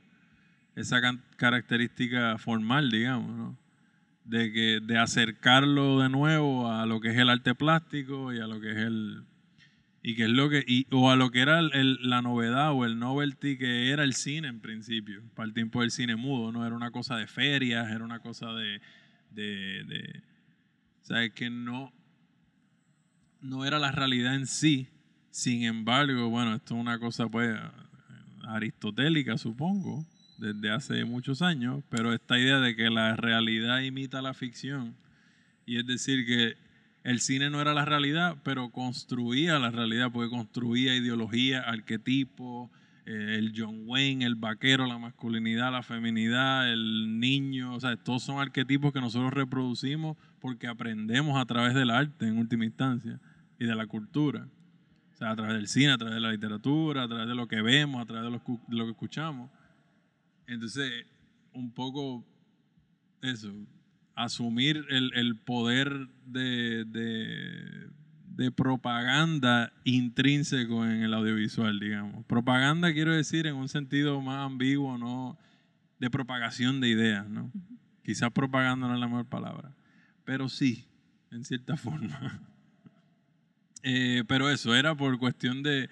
[0.76, 1.00] esa
[1.36, 3.56] característica formal, digamos, ¿no?
[4.24, 8.46] De, que, de acercarlo de nuevo a lo que es el arte plástico y a
[8.46, 9.24] lo que es el...
[10.02, 13.58] Y que es lo que, o a lo que era la novedad o el novelty
[13.58, 16.66] que era el cine en principio, para el tiempo del cine mudo, ¿no?
[16.66, 18.80] Era una cosa de ferias, era una cosa de,
[19.30, 20.22] de, de
[21.10, 21.92] o que no,
[23.40, 24.88] no era la realidad en sí.
[25.30, 27.58] Sin embargo, bueno, esto es una cosa pues
[28.44, 30.06] aristotélica, supongo,
[30.38, 34.96] desde hace muchos años, pero esta idea de que la realidad imita la ficción,
[35.66, 36.56] y es decir, que
[37.02, 42.70] el cine no era la realidad, pero construía la realidad, porque construía ideología, arquetipo,
[43.06, 48.22] eh, el John Wayne, el vaquero, la masculinidad, la feminidad, el niño, o sea, todos
[48.22, 53.18] son arquetipos que nosotros reproducimos porque aprendemos a través del arte en última instancia
[53.58, 54.46] y de la cultura.
[55.12, 57.48] O sea, a través del cine, a través de la literatura, a través de lo
[57.48, 59.50] que vemos, a través de lo, de lo que escuchamos.
[60.46, 61.06] Entonces,
[61.52, 62.24] un poco
[63.22, 63.52] eso,
[64.14, 67.88] asumir el, el poder de, de-
[68.36, 72.24] de propaganda intrínseco en el audiovisual, digamos.
[72.24, 75.36] Propaganda quiero decir en un sentido más ambiguo, no
[75.98, 77.52] de propagación de ideas, ¿no?
[78.02, 79.74] Quizás propaganda no es la mejor palabra,
[80.24, 80.86] pero sí,
[81.30, 82.40] en cierta forma.
[83.82, 85.88] Eh, pero eso era por cuestión de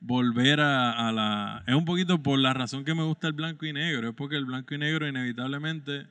[0.00, 1.62] volver a, a la...
[1.66, 4.36] Es un poquito por la razón que me gusta el blanco y negro, es porque
[4.36, 6.06] el blanco y negro inevitablemente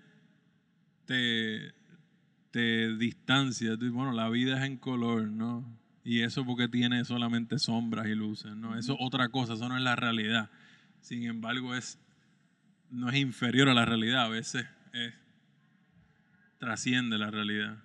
[1.06, 1.74] te,
[2.52, 3.78] te distancia.
[3.78, 5.66] Tú, Bueno, la vida es en color, ¿no?
[6.04, 8.78] Y eso porque tiene solamente sombras y luces, ¿no?
[8.78, 10.50] Eso es otra cosa, eso no es la realidad.
[11.02, 12.00] Sin embargo, es,
[12.90, 15.14] no es inferior a la realidad, a veces es,
[16.58, 17.78] trasciende la realidad.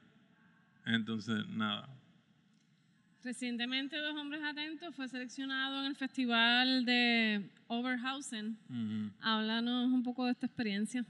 [0.87, 1.89] Entonces, nada.
[3.25, 8.57] Recientemente Dos Hombres Atentos fue seleccionado en el Festival de Overhausen.
[8.69, 9.11] Ujú.
[9.21, 11.05] Háblanos un poco de esta experiencia.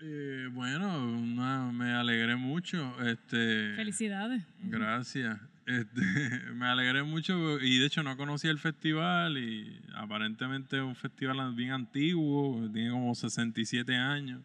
[0.00, 2.94] Eh, bueno, una- me alegré mucho.
[3.06, 4.42] Este, Felicidades.
[4.62, 5.38] Gracias.
[5.66, 6.00] Este,
[6.54, 11.54] me alegré mucho y de hecho no conocía el festival y aparentemente es un festival
[11.54, 14.42] bien antiguo, tiene como 67 años.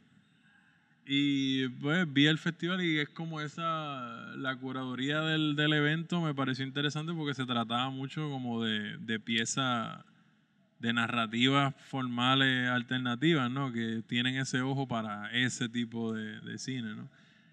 [1.11, 6.35] Y pues vi el festival y es como esa, la curaduría del, del evento me
[6.35, 10.05] pareció interesante porque se trataba mucho como de, de piezas
[10.79, 13.71] de narrativas formales alternativas, ¿no?
[13.71, 17.09] Que tienen ese ojo para ese tipo de, de cine, ¿no?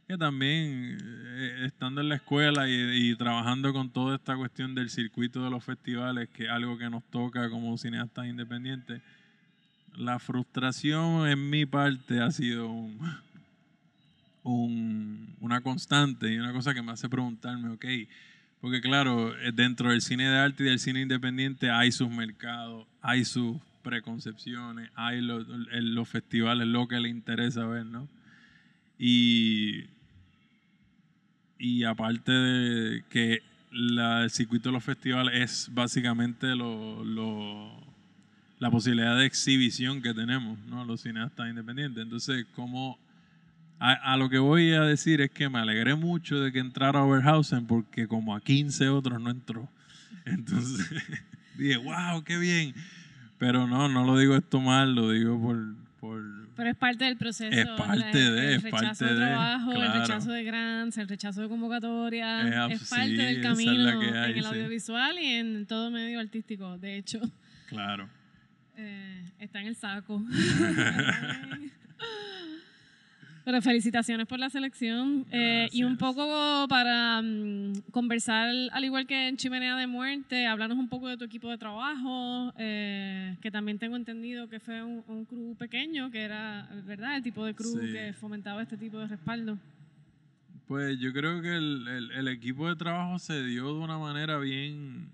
[0.07, 2.73] Que también, eh, estando en la escuela y,
[3.11, 6.89] y trabajando con toda esta cuestión del circuito de los festivales, que es algo que
[6.89, 9.03] nos toca como cineastas independientes,
[9.97, 12.99] la frustración en mi parte ha sido un,
[14.45, 17.85] un- una constante y una cosa que me hace preguntarme, ok,
[18.61, 22.87] porque claro, eh, dentro del cine de arte y del cine independiente hay sus mercados,
[23.01, 28.09] hay sus preconcepciones, hay los festivales, lo que le interesa ver, ¿no?
[28.99, 29.85] Y,
[31.59, 37.05] y aparte de que el circuito de los festivales es básicamente lo,
[38.59, 40.85] la posibilidad de exhibición que tenemos, ¿no?
[40.85, 42.03] Los cineastas independientes.
[42.03, 42.99] Entonces, como
[43.79, 47.03] a, a lo que voy a decir es que me alegré mucho de que entrara
[47.03, 49.69] Overhausen porque como a 15 otros no entró.
[50.25, 50.87] Entonces
[51.59, 52.75] dije, wow, qué bien.
[53.39, 55.75] Pero no, no lo digo esto mal, lo digo por...
[56.01, 56.23] por
[56.57, 57.55] Pero es parte del proceso.
[57.55, 60.01] Es parte el, de, el es rechazo parte de de, trabajo, el claro.
[60.01, 62.69] rechazo de grants, el rechazo de convocatoria.
[62.69, 64.49] Es Es, parte sí, del es camino que hay, en el sí.
[64.49, 66.79] audiovisual y en todo medio artístico.
[66.79, 67.21] De hecho,
[67.69, 68.09] claro.
[68.79, 70.23] eh, está en el saco.
[73.47, 75.25] Pero felicitaciones por la selección.
[75.31, 80.77] Eh, y un poco para mm, conversar, al igual que en Chimenea de Muerte, hablarnos
[80.77, 85.05] un poco de tu equipo de trabajo, eh, que también tengo entendido que fue un,
[85.07, 87.93] un crew pequeño, que era, ¿verdad?, el tipo de crew Sí.
[87.93, 89.57] que fomentaba este tipo de respaldo.
[90.67, 94.39] Pues yo creo que el, el- el equipo de trabajo se dio de una manera
[94.39, 95.11] bien...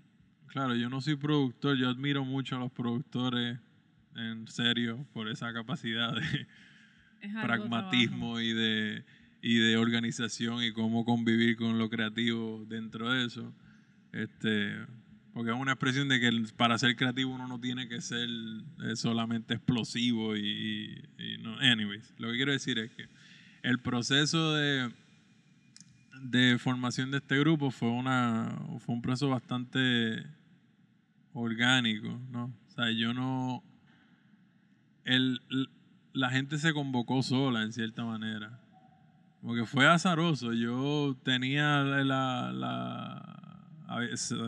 [0.47, 3.59] Claro, yo no soy productor, yo admiro mucho a los productores,
[4.15, 6.47] en serio, por esa capacidad de
[7.41, 9.03] Pragmatismo y de,
[9.41, 13.53] y de organización y cómo convivir con lo creativo dentro de eso.
[14.11, 14.75] Este,
[15.33, 18.95] porque es una expresión de que para ser creativo uno no tiene que ser eh,
[18.95, 21.01] solamente explosivo y,
[21.41, 21.57] no.
[21.59, 23.07] Anyways, lo que quiero decir es que
[23.63, 24.91] el proceso de,
[26.21, 30.23] de formación de este grupo fue una fue un proceso bastante
[31.33, 32.53] orgánico, ¿no?
[32.67, 33.63] O sea, yo no
[35.05, 35.41] el,
[36.13, 38.59] la gente se convocó sola en cierta manera.
[39.41, 40.53] Porque fue azaroso.
[40.53, 43.39] Yo tenía la, la-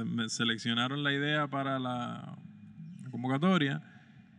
[0.05, 2.37] me seleccionaron la idea para la
[3.11, 3.81] convocatoria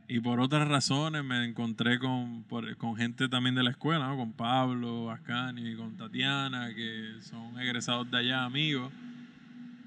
[0.09, 2.45] y por otras razones me encontré con,
[2.79, 8.19] con gente también de la escuela, con Pablo, Ascani, con Tatiana, que son egresados de
[8.19, 8.93] allá, amigos.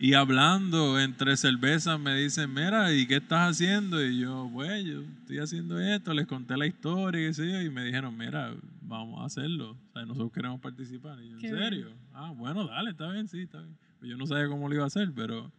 [0.01, 4.01] Y hablando entre cervezas me dicen, mira, ¿y qué estás haciendo?
[4.01, 7.61] Y yo, pues, yo estoy haciendo esto, les conté la historia y qué sé yo,
[7.61, 9.71] y me dijeron, mira, vamos a hacerlo.
[9.71, 11.21] O sea, nosotros queremos participar.
[11.21, 11.63] Y yo, ¿en Qué bien.
[11.63, 11.87] serio?
[12.13, 13.77] Ah, bueno, dale, está bien, sí, está bien.
[13.99, 15.51] Pues yo no sabía cómo lo iba a hacer, pero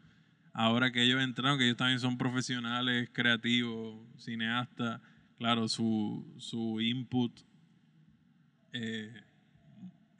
[0.55, 5.03] ahora que ellos entraron, que ellos también son profesionales, creativos, cineastas,
[5.36, 7.38] claro, su, su input
[8.72, 9.12] eh,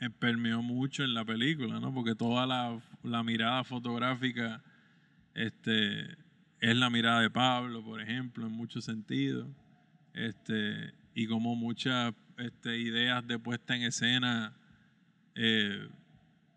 [0.01, 1.95] eh, permeó mucho en la película, ¿no?
[1.95, 4.63] Porque toda la, la mirada fotográfica
[5.35, 6.17] este,
[6.61, 9.49] es la mirada de Pablo, por ejemplo, en muchos sentidos.
[10.15, 14.55] Este, y como muchas este, ideas de puesta en escena
[15.35, 15.89] eh,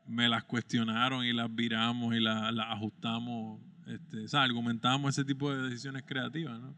[0.07, 5.23] me las cuestionaron y las viramos y la- las ajustamos, este, o sea, argumentamos ese
[5.25, 6.75] tipo de decisiones creativas, ¿no?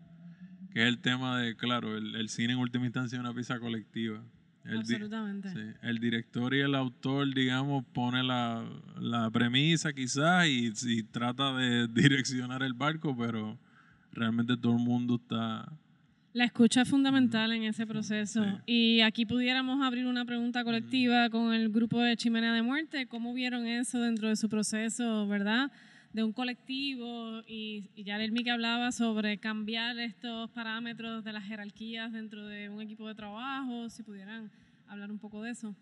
[0.72, 3.59] Que es el tema de, claro, el, el cine en última instancia es una pieza
[3.59, 4.22] colectiva.
[4.66, 5.49] El Absolutamente.
[5.51, 8.63] Sí, el director y el autor, digamos, pone la,
[8.99, 13.57] la premisa quizás y, y trata de direccionar el barco, pero
[14.11, 15.72] realmente todo el mundo está...
[16.34, 18.43] La escucha es fundamental en ese proceso.
[18.43, 18.49] Sí.
[18.66, 23.07] Y aquí pudiéramos abrir una pregunta colectiva con el grupo de Chimenea de Muerte.
[23.07, 25.72] ¿Cómo vieron eso dentro de su proceso, verdad?
[26.16, 31.43] De un colectivo y, y ya Lermi que hablaba sobre cambiar estos parámetros de las
[31.43, 34.49] jerarquías dentro de un equipo de trabajo, si pudieran
[34.88, 35.76] hablar un poco de eso.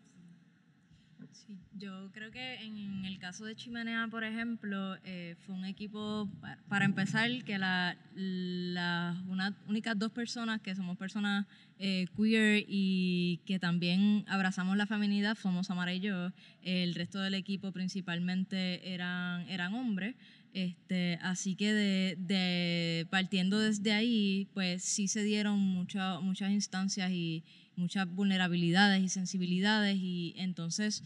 [1.31, 6.29] Sí, yo creo que en el caso de Chimenea, por ejemplo, eh, fue un equipo,
[6.41, 11.45] pa- para empezar, que la- las una- únicas dos personas que somos personas
[11.79, 16.31] eh, queer y que también abrazamos la feminidad somos Samara y yo.
[16.61, 20.15] El resto del equipo principalmente eran, eran hombres.
[20.53, 27.11] Este, así que de, de- partiendo desde ahí, pues sí se dieron mucha- muchas instancias
[27.11, 27.43] y
[27.75, 31.03] muchas vulnerabilidades y sensibilidades y entonces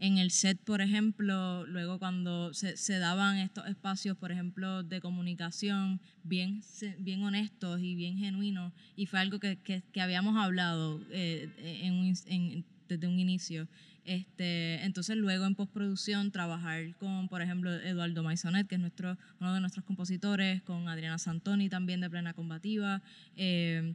[0.00, 5.00] en el set, por ejemplo, luego cuando se, se daban estos espacios, por ejemplo, de
[5.00, 6.62] comunicación bien,
[7.00, 11.48] bien honestos y bien genuinos, y fue algo que, que- que habíamos hablado eh,
[11.82, 13.68] en en- desde un inicio.
[14.04, 19.52] Este, entonces luego en postproducción trabajar con, por ejemplo, Eduardo Maisonet, que es nuestro, uno
[19.52, 23.02] de nuestros compositores, con Adriana Santoni también de Plena Combativa.
[23.36, 23.94] eh,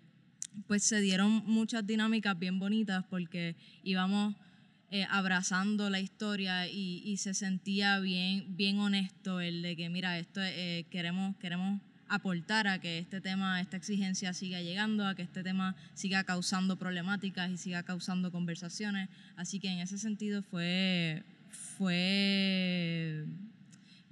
[0.67, 4.35] pues se dieron muchas dinámicas bien bonitas porque íbamos
[4.91, 10.39] eh, abrazando la historia y, se sentía bien, bien honesto el de que, mira, esto
[10.43, 15.41] eh, queremos, queremos aportar a que este tema, esta exigencia siga llegando, a que este
[15.41, 19.09] tema siga causando problemáticas y siga causando conversaciones.
[19.35, 23.25] Así que en ese sentido fue, fue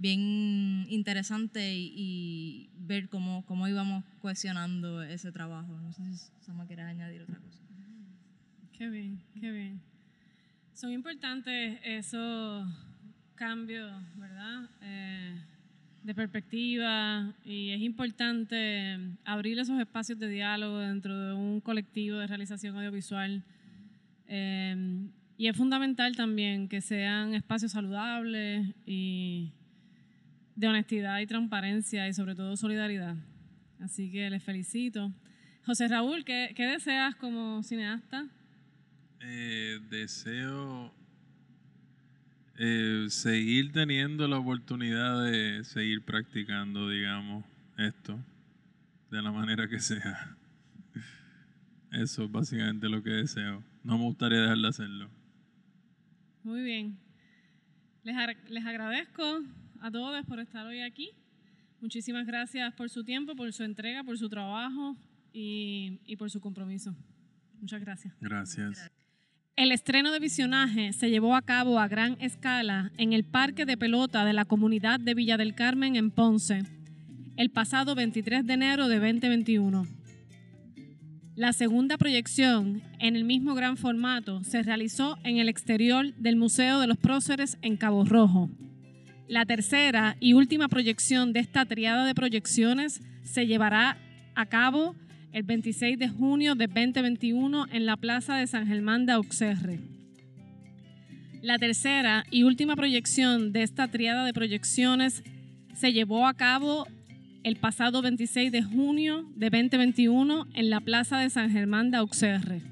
[0.01, 5.79] bien interesante y, y ver cómo, cómo íbamos cohesionando ese trabajo.
[5.79, 7.61] No sé si Sama quiere añadir otra cosa.
[8.73, 9.79] Qué bien, qué bien.
[10.73, 12.67] Son importantes esos
[13.35, 14.67] cambios, ¿verdad?
[14.81, 15.35] Eh,
[16.01, 22.25] de perspectiva y es importante abrir esos espacios de diálogo dentro de un colectivo de
[22.25, 23.43] realización audiovisual.
[24.27, 29.51] Eh, y es fundamental también que sean espacios saludables y
[30.55, 33.15] de honestidad y transparencia y sobre todo solidaridad.
[33.79, 35.11] Así que les felicito.
[35.65, 38.27] José Raúl, ¿qué, qué deseas como cineasta?
[39.21, 40.93] Eh, deseo
[42.57, 47.43] eh, seguir teniendo la oportunidad de seguir practicando, digamos,
[47.77, 48.19] esto
[49.09, 50.35] de la manera que sea.
[51.91, 53.63] Eso es básicamente lo que deseo.
[53.83, 55.09] no me gustaría dejar de hacerlo.
[56.43, 56.97] Muy bien.
[58.03, 58.15] Les,
[58.49, 59.43] les agradezco
[59.81, 61.09] a todos por estar hoy aquí.
[61.81, 64.95] Muchísimas gracias por su tiempo, por su entrega, por su trabajo
[65.33, 66.95] y, y por su compromiso.
[67.59, 68.13] Muchas gracias.
[68.21, 68.91] Gracias.
[69.55, 73.77] El estreno de Visionaje se llevó a cabo a gran escala en el Parque de
[73.77, 76.63] Pelota de la comunidad de Villa del Carmen en Ponce,
[77.35, 79.87] el pasado 23 de enero de 2021.
[81.35, 86.79] La segunda proyección, en el mismo gran formato, se realizó en el exterior del Museo
[86.79, 88.49] de los Próceres en Cabo Rojo.
[89.31, 93.97] La tercera y última proyección de esta triada de proyecciones se llevará
[94.35, 94.93] a cabo
[95.31, 99.79] el 26 de junio de 2021 en la Plaza de San Germán de Auxerre.
[101.41, 105.23] La tercera y última proyección de esta triada de proyecciones
[105.75, 106.85] se llevó a cabo
[107.45, 112.70] el pasado 26 de junio de 2021 en la Plaza de San Germán de Auxerre.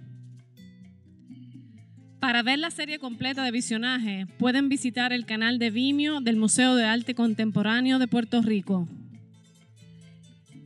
[2.19, 6.75] Para ver la serie completa de Visionaje, pueden visitar el canal de Vimeo del Museo
[6.75, 8.89] de Arte Contemporáneo de Puerto Rico.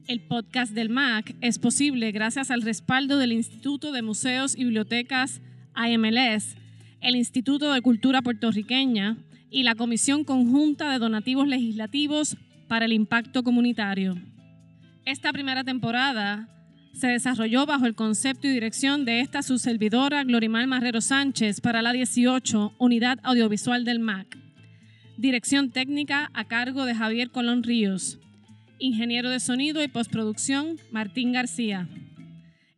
[0.08, 5.42] El podcast del MAC es posible gracias al respaldo del Instituto de Museos y Bibliotecas
[5.76, 6.56] AMLS,
[7.02, 9.18] el Instituto de Cultura Puertorriqueña
[9.52, 12.36] y la Comisión Conjunta de Donativos Legislativos
[12.68, 14.18] para el Impacto Comunitario.
[15.06, 16.50] Esta primera temporada
[16.94, 21.82] se desarrolló bajo el concepto y dirección de esta su servidora Glorimar Marrero Sánchez para
[21.82, 24.38] la 18 Unidad Audiovisual del MAC.
[25.18, 28.20] Dirección técnica a cargo de Javier Colón Ríos.
[28.80, 31.88] Ingeniero de sonido y postproducción Martín García.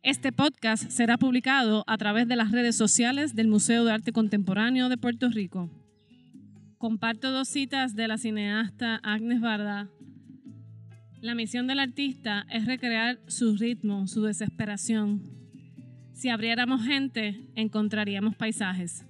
[0.02, 4.88] Este podcast será publicado a través de las redes sociales del Museo de Arte Contemporáneo
[4.88, 5.70] de Puerto Rico.
[6.78, 9.88] Comparto dos citas de la cineasta Agnes Varda.
[11.22, 15.22] La misión del artista es recrear su ritmo, su desesperación.
[16.12, 19.06] Si abriéramos gente, encontraríamos paisajes.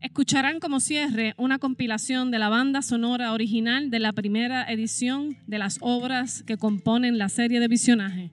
[0.00, 5.58] Escucharán como cierre una compilación de la banda sonora original de la primera edición de
[5.58, 8.32] las obras que componen la serie de visionaje.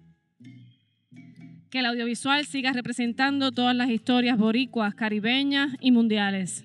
[1.69, 6.63] Que el audiovisual siga representando todas las historias boricuas, caribeñas y mundiales.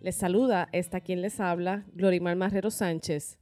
[0.00, 3.39] Les saluda esta quien les habla, Glorimar Marrero Sánchez.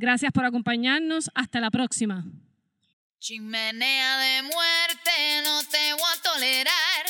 [0.00, 1.28] Gracias por acompañarnos.
[1.34, 2.24] Hasta la próxima.
[3.18, 7.04] Chimenea de muerte, no te voy a tolerar.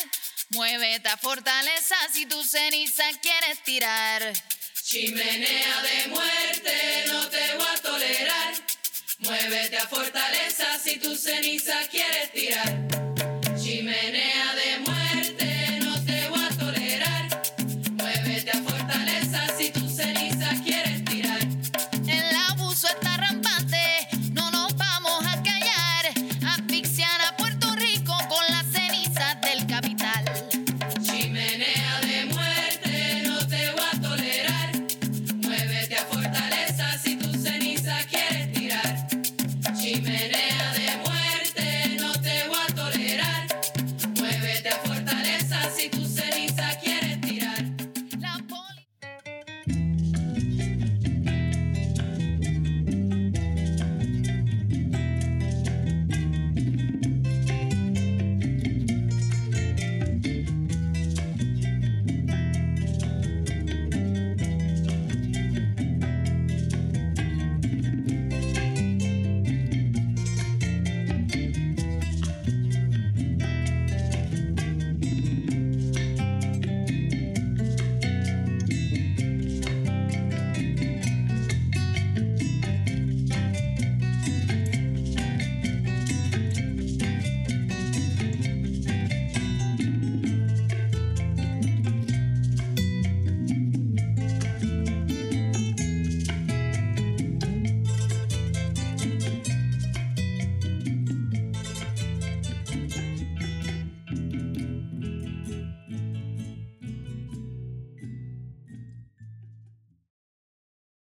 [0.49, 4.33] Muévete a fortaleza si tu ceniza quieres tirar.
[4.83, 8.53] Chimenea de muerte, no te voy a tolerar.
[9.19, 12.88] Muévete a fortaleza si tu ceniza quieres tirar.